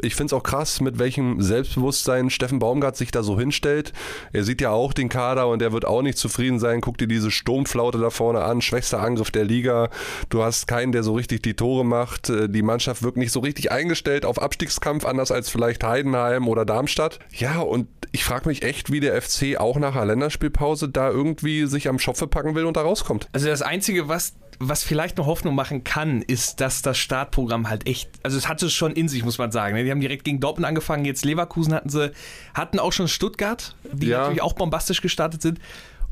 Ich 0.00 0.14
finde 0.14 0.34
es 0.34 0.40
auch 0.40 0.42
krass, 0.42 0.80
mit 0.80 0.98
welchem 0.98 1.42
Selbstbewusstsein 1.42 2.30
Steffen 2.30 2.60
Baumgart 2.60 2.96
sich 2.96 3.10
da 3.10 3.22
so 3.22 3.38
hinstellt. 3.38 3.92
Er 4.32 4.44
sieht 4.44 4.62
ja 4.62 4.70
auch 4.70 4.94
den 4.94 5.10
Kader 5.10 5.48
und 5.48 5.60
er 5.60 5.72
wird 5.72 5.84
auch 5.84 6.00
nicht 6.00 6.16
zufrieden 6.16 6.58
sein. 6.58 6.80
Guck 6.80 6.96
dir 6.96 7.08
diese 7.08 7.30
Sturmflaute 7.30 7.98
da 7.98 8.08
vorne 8.08 8.42
an. 8.42 8.62
Schwächster 8.62 9.02
Angriff 9.02 9.30
der 9.30 9.44
Liga. 9.44 9.90
Du 10.30 10.42
hast 10.42 10.66
keinen, 10.66 10.92
der 10.92 11.02
so 11.02 11.12
richtig 11.12 11.42
die 11.42 11.56
Tore 11.56 11.84
macht. 11.84 12.32
Die 12.32 12.62
Mannschaft 12.62 13.02
wirkt 13.02 13.18
nicht 13.18 13.32
so 13.32 13.40
richtig 13.40 13.70
eingestellt 13.70 14.24
auf 14.24 14.40
Abstiegskampf, 14.40 15.04
anders 15.04 15.30
als 15.30 15.50
vielleicht 15.50 15.84
Heidenheim 15.84 16.48
oder 16.48 16.64
Darmstadt. 16.64 17.18
Ja, 17.36 17.60
und 17.60 17.86
ich 18.12 18.24
frage 18.24 18.48
mich 18.48 18.62
echt, 18.62 18.90
wie 18.90 19.00
der 19.00 19.20
FC 19.20 19.58
auch 19.58 19.76
nach 19.76 19.94
einer 19.94 20.06
Länderspielpause 20.06 20.88
da 20.88 21.10
irgendwie 21.10 21.49
sich 21.66 21.88
am 21.88 21.98
Schopfe 21.98 22.26
packen 22.26 22.54
will 22.54 22.64
und 22.64 22.76
da 22.76 22.82
rauskommt. 22.82 23.28
Also 23.32 23.46
das 23.46 23.62
Einzige, 23.62 24.08
was 24.08 24.34
was 24.62 24.84
vielleicht 24.84 25.16
noch 25.16 25.26
Hoffnung 25.26 25.54
machen 25.54 25.84
kann, 25.84 26.20
ist, 26.20 26.60
dass 26.60 26.82
das 26.82 26.98
Startprogramm 26.98 27.70
halt 27.70 27.86
echt, 27.86 28.10
also 28.22 28.36
es 28.36 28.46
hatte 28.46 28.66
es 28.66 28.74
schon 28.74 28.92
in 28.92 29.08
sich, 29.08 29.24
muss 29.24 29.38
man 29.38 29.50
sagen. 29.50 29.74
Ne? 29.74 29.84
Die 29.84 29.90
haben 29.90 30.02
direkt 30.02 30.24
gegen 30.24 30.38
Dortmund 30.38 30.66
angefangen, 30.66 31.06
jetzt 31.06 31.24
Leverkusen 31.24 31.72
hatten 31.72 31.88
sie, 31.88 32.12
hatten 32.52 32.78
auch 32.78 32.92
schon 32.92 33.08
Stuttgart, 33.08 33.74
die 33.90 34.08
ja. 34.08 34.18
natürlich 34.18 34.42
auch 34.42 34.52
bombastisch 34.52 35.00
gestartet 35.00 35.40
sind. 35.40 35.58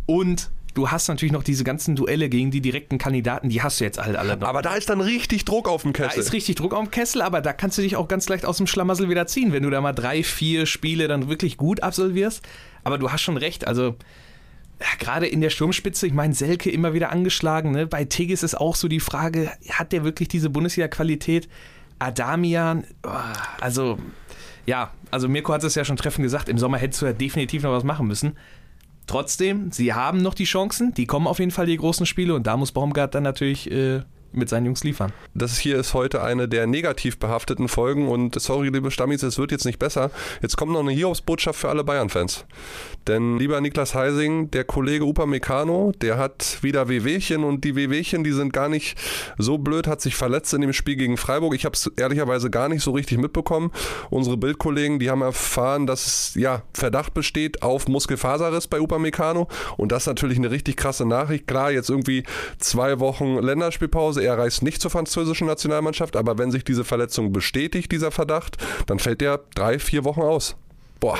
Und 0.06 0.48
du 0.72 0.90
hast 0.90 1.08
natürlich 1.08 1.32
noch 1.32 1.42
diese 1.42 1.62
ganzen 1.62 1.94
Duelle 1.94 2.30
gegen 2.30 2.50
die 2.50 2.62
direkten 2.62 2.96
Kandidaten, 2.96 3.50
die 3.50 3.62
hast 3.62 3.80
du 3.80 3.84
jetzt 3.84 4.02
halt 4.02 4.16
alle 4.16 4.38
noch. 4.38 4.48
Aber 4.48 4.62
da 4.62 4.74
ist 4.76 4.88
dann 4.88 5.02
richtig 5.02 5.44
Druck 5.44 5.68
auf 5.68 5.82
dem 5.82 5.92
Kessel. 5.92 6.14
Da 6.14 6.20
ist 6.20 6.32
richtig 6.32 6.54
Druck 6.54 6.72
auf 6.72 6.84
dem 6.84 6.90
Kessel, 6.90 7.20
aber 7.20 7.42
da 7.42 7.52
kannst 7.52 7.76
du 7.76 7.82
dich 7.82 7.96
auch 7.96 8.08
ganz 8.08 8.30
leicht 8.30 8.46
aus 8.46 8.56
dem 8.56 8.66
Schlamassel 8.66 9.10
wieder 9.10 9.26
ziehen, 9.26 9.52
wenn 9.52 9.62
du 9.62 9.68
da 9.68 9.82
mal 9.82 9.92
drei, 9.92 10.22
vier 10.22 10.64
Spiele 10.64 11.06
dann 11.06 11.28
wirklich 11.28 11.58
gut 11.58 11.82
absolvierst. 11.82 12.42
Aber 12.82 12.96
du 12.96 13.12
hast 13.12 13.20
schon 13.20 13.36
recht, 13.36 13.66
also 13.66 13.96
ja, 14.80 14.86
gerade 14.98 15.26
in 15.26 15.40
der 15.40 15.50
Sturmspitze, 15.50 16.06
ich 16.06 16.12
meine, 16.12 16.34
Selke 16.34 16.70
immer 16.70 16.94
wieder 16.94 17.10
angeschlagen. 17.10 17.72
Ne? 17.72 17.86
Bei 17.86 18.04
Tigges 18.04 18.42
ist 18.42 18.54
auch 18.54 18.76
so 18.76 18.88
die 18.88 19.00
Frage, 19.00 19.50
hat 19.70 19.92
der 19.92 20.04
wirklich 20.04 20.28
diese 20.28 20.50
Bundesliga-Qualität? 20.50 21.48
Adamian, 21.98 22.84
oh, 23.04 23.10
also 23.60 23.98
ja, 24.66 24.92
also 25.10 25.28
Mirko 25.28 25.52
hat 25.54 25.64
es 25.64 25.74
ja 25.74 25.84
schon 25.84 25.96
treffend 25.96 26.22
gesagt, 26.24 26.48
im 26.48 26.58
Sommer 26.58 26.78
hättest 26.78 27.02
du 27.02 27.06
ja 27.06 27.12
definitiv 27.12 27.62
noch 27.62 27.72
was 27.72 27.84
machen 27.84 28.06
müssen. 28.06 28.36
Trotzdem, 29.06 29.72
sie 29.72 29.94
haben 29.94 30.20
noch 30.20 30.34
die 30.34 30.44
Chancen, 30.44 30.92
die 30.92 31.06
kommen 31.06 31.26
auf 31.26 31.38
jeden 31.38 31.50
Fall 31.50 31.64
die 31.64 31.78
großen 31.78 32.04
Spiele 32.04 32.34
und 32.34 32.46
da 32.46 32.56
muss 32.56 32.72
Baumgart 32.72 33.14
dann 33.14 33.22
natürlich 33.22 33.70
äh, 33.70 34.02
mit 34.32 34.48
seinen 34.48 34.66
Jungs 34.66 34.84
liefern. 34.84 35.12
Das 35.34 35.58
hier 35.58 35.78
ist 35.78 35.94
heute 35.94 36.22
eine 36.22 36.48
der 36.48 36.66
negativ 36.66 37.18
behafteten 37.18 37.68
Folgen 37.68 38.08
und 38.08 38.40
sorry, 38.40 38.68
liebe 38.68 38.90
Stammis, 38.90 39.22
es 39.22 39.38
wird 39.38 39.52
jetzt 39.52 39.64
nicht 39.64 39.78
besser. 39.78 40.10
Jetzt 40.42 40.56
kommt 40.56 40.72
noch 40.72 40.80
eine 40.80 40.92
Hiobsbotschaft 40.92 41.58
für 41.58 41.68
alle 41.68 41.84
Bayern-Fans. 41.84 42.44
Denn 43.06 43.38
lieber 43.38 43.60
Niklas 43.60 43.94
Heising, 43.94 44.50
der 44.50 44.64
Kollege 44.64 45.04
Upamecano, 45.04 45.92
der 46.00 46.18
hat 46.18 46.58
wieder 46.62 46.88
Wehwehchen 46.88 47.42
und 47.44 47.64
die 47.64 47.74
Wehwehchen, 47.74 48.22
die 48.22 48.32
sind 48.32 48.52
gar 48.52 48.68
nicht 48.68 48.98
so 49.38 49.58
blöd, 49.58 49.86
hat 49.86 50.00
sich 50.00 50.14
verletzt 50.14 50.52
in 50.52 50.60
dem 50.60 50.72
Spiel 50.72 50.96
gegen 50.96 51.16
Freiburg. 51.16 51.54
Ich 51.54 51.64
habe 51.64 51.74
es 51.74 51.90
ehrlicherweise 51.96 52.50
gar 52.50 52.68
nicht 52.68 52.82
so 52.82 52.90
richtig 52.92 53.18
mitbekommen. 53.18 53.70
Unsere 54.10 54.36
Bildkollegen, 54.36 54.98
die 54.98 55.10
haben 55.10 55.22
erfahren, 55.22 55.86
dass 55.86 56.34
ja 56.34 56.62
Verdacht 56.74 57.14
besteht 57.14 57.62
auf 57.62 57.88
Muskelfaserriss 57.88 58.66
bei 58.66 58.80
Upamecano 58.80 59.48
und 59.76 59.92
das 59.92 60.02
ist 60.02 60.08
natürlich 60.08 60.38
eine 60.38 60.50
richtig 60.50 60.76
krasse 60.76 61.06
Nachricht. 61.06 61.46
Klar, 61.46 61.72
jetzt 61.72 61.88
irgendwie 61.88 62.24
zwei 62.58 63.00
Wochen 63.00 63.38
Länderspielpause, 63.38 64.17
er 64.18 64.38
reist 64.38 64.62
nicht 64.62 64.80
zur 64.80 64.90
französischen 64.90 65.46
Nationalmannschaft, 65.46 66.16
aber 66.16 66.38
wenn 66.38 66.50
sich 66.50 66.64
diese 66.64 66.84
Verletzung 66.84 67.32
bestätigt, 67.32 67.92
dieser 67.92 68.10
Verdacht, 68.10 68.56
dann 68.86 68.98
fällt 68.98 69.22
er 69.22 69.40
drei, 69.54 69.78
vier 69.78 70.04
Wochen 70.04 70.22
aus. 70.22 70.56
Boah. 71.00 71.18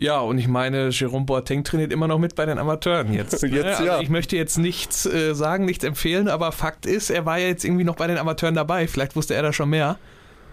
Ja, 0.00 0.20
und 0.20 0.38
ich 0.38 0.46
meine, 0.46 0.90
Jerome 0.90 1.26
Boateng 1.26 1.64
trainiert 1.64 1.92
immer 1.92 2.06
noch 2.06 2.20
mit 2.20 2.36
bei 2.36 2.46
den 2.46 2.58
Amateuren 2.58 3.12
jetzt. 3.12 3.42
Ne? 3.48 3.56
Jetzt, 3.56 3.66
also 3.66 3.84
ja. 3.84 4.00
Ich 4.00 4.10
möchte 4.10 4.36
jetzt 4.36 4.58
nichts 4.58 5.06
äh, 5.06 5.34
sagen, 5.34 5.64
nichts 5.64 5.82
empfehlen, 5.84 6.28
aber 6.28 6.52
Fakt 6.52 6.86
ist, 6.86 7.10
er 7.10 7.26
war 7.26 7.38
ja 7.38 7.48
jetzt 7.48 7.64
irgendwie 7.64 7.84
noch 7.84 7.96
bei 7.96 8.06
den 8.06 8.18
Amateuren 8.18 8.54
dabei. 8.54 8.86
Vielleicht 8.86 9.16
wusste 9.16 9.34
er 9.34 9.42
da 9.42 9.52
schon 9.52 9.70
mehr. 9.70 9.98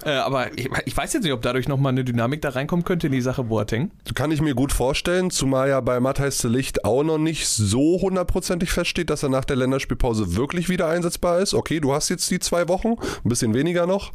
Äh, 0.04 0.12
aber 0.12 0.58
ich, 0.58 0.70
ich 0.86 0.96
weiß 0.96 1.14
jetzt 1.14 1.24
nicht, 1.24 1.34
ob 1.34 1.42
dadurch 1.42 1.68
nochmal 1.68 1.92
eine 1.92 2.04
Dynamik 2.04 2.42
da 2.42 2.50
reinkommen 2.50 2.86
könnte 2.86 3.08
in 3.08 3.14
die 3.14 3.22
Sache 3.22 3.44
Boateng. 3.44 3.92
Kann 4.14 4.32
ich 4.32 4.42
mir 4.42 4.54
gut 4.54 4.72
vorstellen, 4.72 5.32
zumal 5.32 5.70
ja 5.70 5.82
bei 5.82 6.00
Matthijs 6.00 6.40
de 6.40 6.52
Licht 6.52 6.86
auch 6.86 7.04
noch 7.04 7.18
nicht 7.18 7.48
so 7.48 8.00
hundertprozentig 8.02 8.72
feststeht, 8.72 9.10
dass 9.10 9.24
er 9.24 9.30
nach 9.30 9.46
der 9.46 9.56
Länderspielpause 9.56 10.36
wirklich 10.36 10.70
wieder 10.70 10.88
einsetzbar 10.88 11.40
ist. 11.40 11.54
Okay, 11.54 11.80
du 11.80 11.94
hast 11.94 12.10
jetzt 12.10 12.30
die 12.30 12.40
zwei 12.40 12.68
Wochen, 12.68 12.96
ein 13.24 13.30
bisschen 13.30 13.54
weniger 13.54 13.88
noch, 13.88 14.12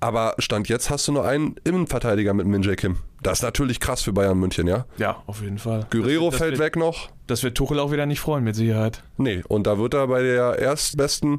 aber 0.00 0.34
Stand 0.38 0.68
jetzt 0.68 0.90
hast 0.90 1.08
du 1.08 1.12
nur 1.12 1.26
einen 1.26 1.56
Innenverteidiger 1.64 2.32
mit 2.32 2.46
Min 2.46 2.62
Jae 2.62 2.76
Kim. 2.76 2.96
Das 3.22 3.38
ist 3.38 3.42
natürlich 3.42 3.80
krass 3.80 4.02
für 4.02 4.12
Bayern 4.12 4.38
München, 4.38 4.66
ja? 4.66 4.84
Ja, 4.98 5.22
auf 5.26 5.40
jeden 5.42 5.58
Fall. 5.58 5.86
Guerrero 5.90 6.26
Das- 6.26 6.34
das 6.34 6.38
fällt 6.40 6.52
wird- 6.58 6.60
weg 6.60 6.76
noch. 6.76 7.08
Das 7.26 7.42
wird 7.42 7.56
Tuchel 7.56 7.80
auch 7.80 7.90
wieder 7.90 8.06
nicht 8.06 8.20
freuen, 8.20 8.44
mit 8.44 8.54
Sicherheit. 8.54 9.02
Nee, 9.16 9.42
und 9.48 9.66
da 9.66 9.78
wird 9.78 9.94
er 9.94 10.06
bei 10.06 10.22
der 10.22 10.58
erstbesten 10.60 11.38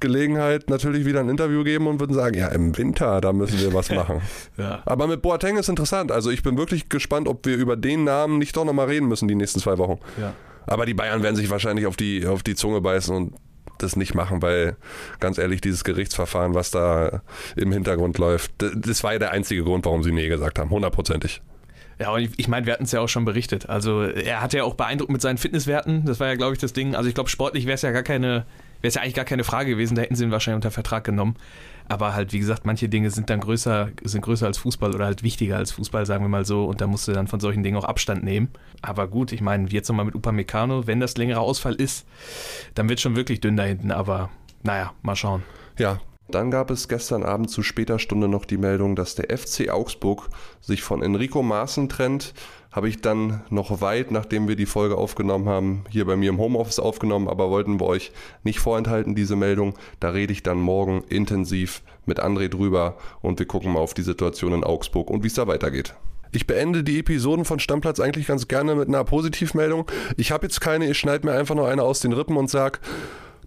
Gelegenheit 0.00 0.68
natürlich 0.70 1.04
wieder 1.06 1.20
ein 1.20 1.28
Interview 1.28 1.62
geben 1.62 1.86
und 1.86 2.00
würden 2.00 2.14
sagen, 2.14 2.36
ja, 2.36 2.48
im 2.48 2.76
Winter, 2.76 3.20
da 3.20 3.32
müssen 3.32 3.60
wir 3.60 3.72
was 3.72 3.90
machen. 3.90 4.20
Ja. 4.56 4.82
Aber 4.86 5.06
mit 5.06 5.22
Boateng 5.22 5.56
ist 5.56 5.68
interessant. 5.68 6.10
Also 6.10 6.30
ich 6.30 6.42
bin 6.42 6.56
wirklich 6.56 6.88
gespannt, 6.88 7.28
ob 7.28 7.46
wir 7.46 7.56
über 7.56 7.76
den 7.76 8.04
Namen 8.04 8.38
nicht 8.38 8.56
doch 8.56 8.64
nochmal 8.64 8.86
reden 8.86 9.06
müssen 9.08 9.28
die 9.28 9.34
nächsten 9.34 9.60
zwei 9.60 9.78
Wochen. 9.78 9.98
Ja. 10.20 10.32
Aber 10.66 10.86
die 10.86 10.94
Bayern 10.94 11.22
werden 11.22 11.36
sich 11.36 11.50
wahrscheinlich 11.50 11.86
auf 11.86 11.96
die, 11.96 12.26
auf 12.26 12.42
die 12.42 12.54
Zunge 12.54 12.80
beißen 12.80 13.14
und 13.14 13.34
das 13.82 13.96
nicht 13.96 14.14
machen, 14.14 14.42
weil 14.42 14.76
ganz 15.18 15.38
ehrlich, 15.38 15.60
dieses 15.60 15.84
Gerichtsverfahren, 15.84 16.54
was 16.54 16.70
da 16.70 17.22
im 17.56 17.72
Hintergrund 17.72 18.18
läuft, 18.18 18.52
das 18.58 19.02
war 19.02 19.12
ja 19.12 19.18
der 19.18 19.32
einzige 19.32 19.64
Grund, 19.64 19.84
warum 19.84 20.02
sie 20.02 20.12
Nee 20.12 20.28
gesagt 20.28 20.58
haben, 20.58 20.70
hundertprozentig. 20.70 21.42
Ja, 22.00 22.12
und 22.12 22.22
ich, 22.22 22.30
ich 22.38 22.48
meine, 22.48 22.64
wir 22.64 22.72
hatten 22.72 22.84
es 22.84 22.92
ja 22.92 23.00
auch 23.00 23.08
schon 23.08 23.26
berichtet. 23.26 23.68
Also 23.68 24.02
er 24.02 24.40
hat 24.40 24.54
ja 24.54 24.64
auch 24.64 24.74
beeindruckt 24.74 25.12
mit 25.12 25.20
seinen 25.20 25.36
Fitnesswerten. 25.36 26.06
Das 26.06 26.18
war 26.18 26.28
ja, 26.28 26.34
glaube 26.34 26.54
ich, 26.54 26.58
das 26.58 26.72
Ding. 26.72 26.94
Also 26.94 27.08
ich 27.08 27.14
glaube, 27.14 27.28
sportlich 27.28 27.66
wäre 27.66 27.74
es 27.74 27.82
ja 27.82 27.90
gar 27.90 28.02
keine, 28.02 28.46
wäre 28.80 28.88
es 28.88 28.94
ja 28.94 29.02
eigentlich 29.02 29.14
gar 29.14 29.24
keine 29.24 29.44
Frage 29.44 29.70
gewesen. 29.70 29.94
Da 29.94 30.02
hätten 30.02 30.14
sie 30.14 30.24
ihn 30.24 30.30
wahrscheinlich 30.30 30.56
unter 30.56 30.70
Vertrag 30.70 31.04
genommen. 31.04 31.36
Aber 31.88 32.14
halt, 32.14 32.32
wie 32.32 32.38
gesagt, 32.38 32.66
manche 32.66 32.88
Dinge 32.88 33.10
sind 33.10 33.30
dann 33.30 33.40
größer, 33.40 33.90
sind 34.04 34.22
größer 34.22 34.46
als 34.46 34.58
Fußball 34.58 34.94
oder 34.94 35.06
halt 35.06 35.24
wichtiger 35.24 35.56
als 35.56 35.72
Fußball, 35.72 36.06
sagen 36.06 36.24
wir 36.24 36.28
mal 36.28 36.44
so. 36.44 36.66
Und 36.66 36.80
da 36.80 36.86
musst 36.86 37.08
du 37.08 37.12
dann 37.12 37.26
von 37.26 37.40
solchen 37.40 37.62
Dingen 37.62 37.76
auch 37.76 37.84
Abstand 37.84 38.22
nehmen. 38.22 38.48
Aber 38.80 39.08
gut, 39.08 39.32
ich 39.32 39.40
meine, 39.40 39.68
jetzt 39.68 39.88
nochmal 39.88 40.04
mit 40.04 40.14
Upamecano, 40.14 40.86
wenn 40.86 41.00
das 41.00 41.16
längerer 41.16 41.40
Ausfall 41.40 41.74
ist, 41.74 42.06
dann 42.74 42.88
wird 42.88 43.00
schon 43.00 43.16
wirklich 43.16 43.40
dünn 43.40 43.56
da 43.56 43.64
hinten. 43.64 43.90
Aber 43.90 44.30
naja, 44.62 44.92
mal 45.02 45.16
schauen. 45.16 45.42
Ja. 45.78 46.00
Dann 46.28 46.52
gab 46.52 46.70
es 46.70 46.86
gestern 46.86 47.24
Abend 47.24 47.50
zu 47.50 47.64
später 47.64 47.98
Stunde 47.98 48.28
noch 48.28 48.44
die 48.44 48.56
Meldung, 48.56 48.94
dass 48.94 49.16
der 49.16 49.36
FC 49.36 49.68
Augsburg 49.68 50.28
sich 50.60 50.80
von 50.80 51.02
Enrico 51.02 51.42
Maaßen 51.42 51.88
trennt. 51.88 52.34
Habe 52.70 52.88
ich 52.88 53.00
dann 53.00 53.42
noch 53.50 53.80
weit, 53.80 54.12
nachdem 54.12 54.46
wir 54.46 54.54
die 54.54 54.66
Folge 54.66 54.96
aufgenommen 54.96 55.48
haben, 55.48 55.84
hier 55.90 56.04
bei 56.04 56.14
mir 56.14 56.30
im 56.30 56.38
Homeoffice 56.38 56.78
aufgenommen, 56.78 57.26
aber 57.26 57.50
wollten 57.50 57.80
wir 57.80 57.86
euch 57.86 58.12
nicht 58.44 58.60
vorenthalten, 58.60 59.16
diese 59.16 59.34
Meldung. 59.34 59.74
Da 59.98 60.10
rede 60.10 60.32
ich 60.32 60.44
dann 60.44 60.58
morgen 60.58 61.02
intensiv 61.08 61.82
mit 62.06 62.22
André 62.22 62.48
drüber 62.48 62.96
und 63.22 63.40
wir 63.40 63.46
gucken 63.46 63.72
mal 63.72 63.80
auf 63.80 63.94
die 63.94 64.02
Situation 64.02 64.52
in 64.52 64.62
Augsburg 64.62 65.10
und 65.10 65.24
wie 65.24 65.26
es 65.26 65.34
da 65.34 65.48
weitergeht. 65.48 65.94
Ich 66.32 66.46
beende 66.46 66.84
die 66.84 67.00
Episoden 67.00 67.44
von 67.44 67.58
Stammplatz 67.58 67.98
eigentlich 67.98 68.28
ganz 68.28 68.46
gerne 68.46 68.76
mit 68.76 68.86
einer 68.86 69.02
Positivmeldung. 69.02 69.90
Ich 70.16 70.30
habe 70.30 70.46
jetzt 70.46 70.60
keine, 70.60 70.88
ich 70.88 70.96
schneide 70.96 71.26
mir 71.26 71.32
einfach 71.32 71.56
nur 71.56 71.68
eine 71.68 71.82
aus 71.82 71.98
den 71.98 72.12
Rippen 72.12 72.36
und 72.36 72.48
sag, 72.48 72.78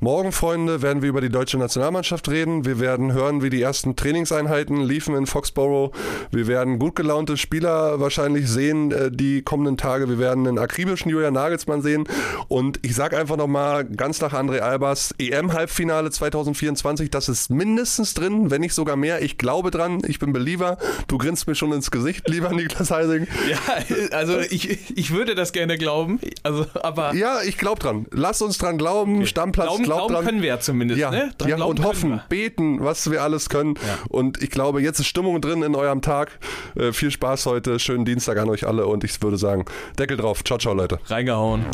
Morgen, 0.04 0.34
Freunde, 0.34 0.82
werden 0.82 1.02
wir 1.02 1.08
über 1.08 1.22
die 1.22 1.30
deutsche 1.30 1.58
Nationalmannschaft 1.58 2.28
reden. 2.28 2.66
Wir 2.66 2.82
werden 2.82 3.14
hören, 3.14 3.42
wie 3.42 3.50
die 3.50 3.62
ersten 3.62 3.96
Trainingseinheiten 3.96 4.82
liefen 4.82 5.16
in 5.16 5.28
Foxborough. 5.28 5.96
Wir 6.30 6.48
werden 6.48 6.78
gut 6.78 6.98
gelaunte 6.98 7.38
Spieler 7.38 8.02
wahrscheinlich 8.02 8.50
sehen 8.50 8.92
äh, 8.92 9.10
die 9.10 9.44
kommenden 9.44 9.78
Tage. 9.78 10.10
Wir 10.10 10.20
werden 10.20 10.46
einen 10.46 10.60
akribischen 10.60 11.10
Julian 11.10 11.34
Nagelsmann 11.36 11.82
sehen. 11.82 12.04
Und 12.50 12.80
ich 12.82 12.96
sage 12.96 13.18
einfach 13.18 13.38
nochmal 13.38 13.86
ganz 13.86 14.20
nach 14.20 14.34
André 14.34 14.60
Albers, 14.60 15.16
EM-Halbfinale 15.20 16.12
2024, 16.12 17.10
das 17.10 17.30
ist 17.30 17.50
mindestens 17.50 18.14
drin, 18.14 18.52
wenn 18.52 18.60
nicht 18.60 18.74
sogar 18.74 18.98
mehr. 18.98 19.22
Ich 19.22 19.38
glaube 19.38 19.72
dran, 19.72 20.02
ich 20.06 20.20
bin 20.20 20.34
Believer. 20.34 20.80
Du 21.08 21.18
grinst 21.18 21.48
mir 21.48 21.56
schon 21.56 21.72
ins 21.72 21.92
Gesicht, 21.92 22.28
lieber 22.28 22.52
Niklas 22.52 22.92
Heising. 22.92 23.26
Ja, 23.50 24.18
also 24.18 24.40
ich, 24.40 24.98
ich 24.98 25.12
würde 25.12 25.36
das 25.36 25.54
gerne 25.54 25.78
glauben. 25.78 26.20
Also, 26.44 26.66
aber 26.82 27.14
Ja, 27.14 27.42
ich 27.46 27.58
glaube 27.58 27.80
dran. 27.80 28.06
Lass 28.12 28.42
uns 28.42 28.58
dran 28.58 28.78
glauben. 28.78 29.26
Stammplatz, 29.28 29.68
glauben, 29.68 29.84
glaub 29.96 30.08
glauben 30.08 30.14
dran. 30.14 30.26
können 30.26 30.42
wir 30.42 30.50
ja 30.50 30.60
zumindest. 30.60 31.00
Ja, 31.00 31.12
ne? 31.12 31.32
Dran 31.38 31.50
ja 31.50 31.64
und 31.64 31.84
hoffen, 31.84 32.12
wir. 32.12 32.26
beten, 32.30 32.84
was 32.84 33.10
wir 33.10 33.22
alles 33.22 33.50
können. 33.50 33.76
Ja. 33.76 33.98
Und 34.10 34.42
ich 34.42 34.50
glaube, 34.50 34.82
jetzt 34.82 35.00
ist 35.00 35.08
Stimmung 35.08 35.42
drin 35.42 35.64
in 35.64 35.76
eurem 35.76 36.02
Tag. 36.02 36.40
Äh, 36.76 36.92
viel 36.94 37.12
Spaß 37.12 37.46
heute, 37.46 37.80
schönen 37.80 38.06
Dienstag 38.06 38.38
an 38.38 38.50
euch 38.50 38.68
alle 38.68 38.88
und 38.88 39.04
ich 39.04 39.22
würde 39.22 39.38
sagen, 39.38 39.66
Deckel 39.98 40.18
drauf. 40.18 40.44
Ciao, 40.44 40.58
ciao, 40.58 40.74
Leute. 40.74 41.00
Reingehauen. 41.06 41.66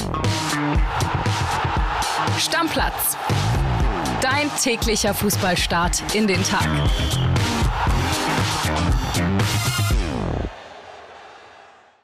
Stammplatz. 2.38 3.18
Dein 4.22 4.50
täglicher 4.62 5.14
Fußballstart 5.14 6.16
in 6.16 6.28
den 6.28 6.44
Tag. 6.44 6.68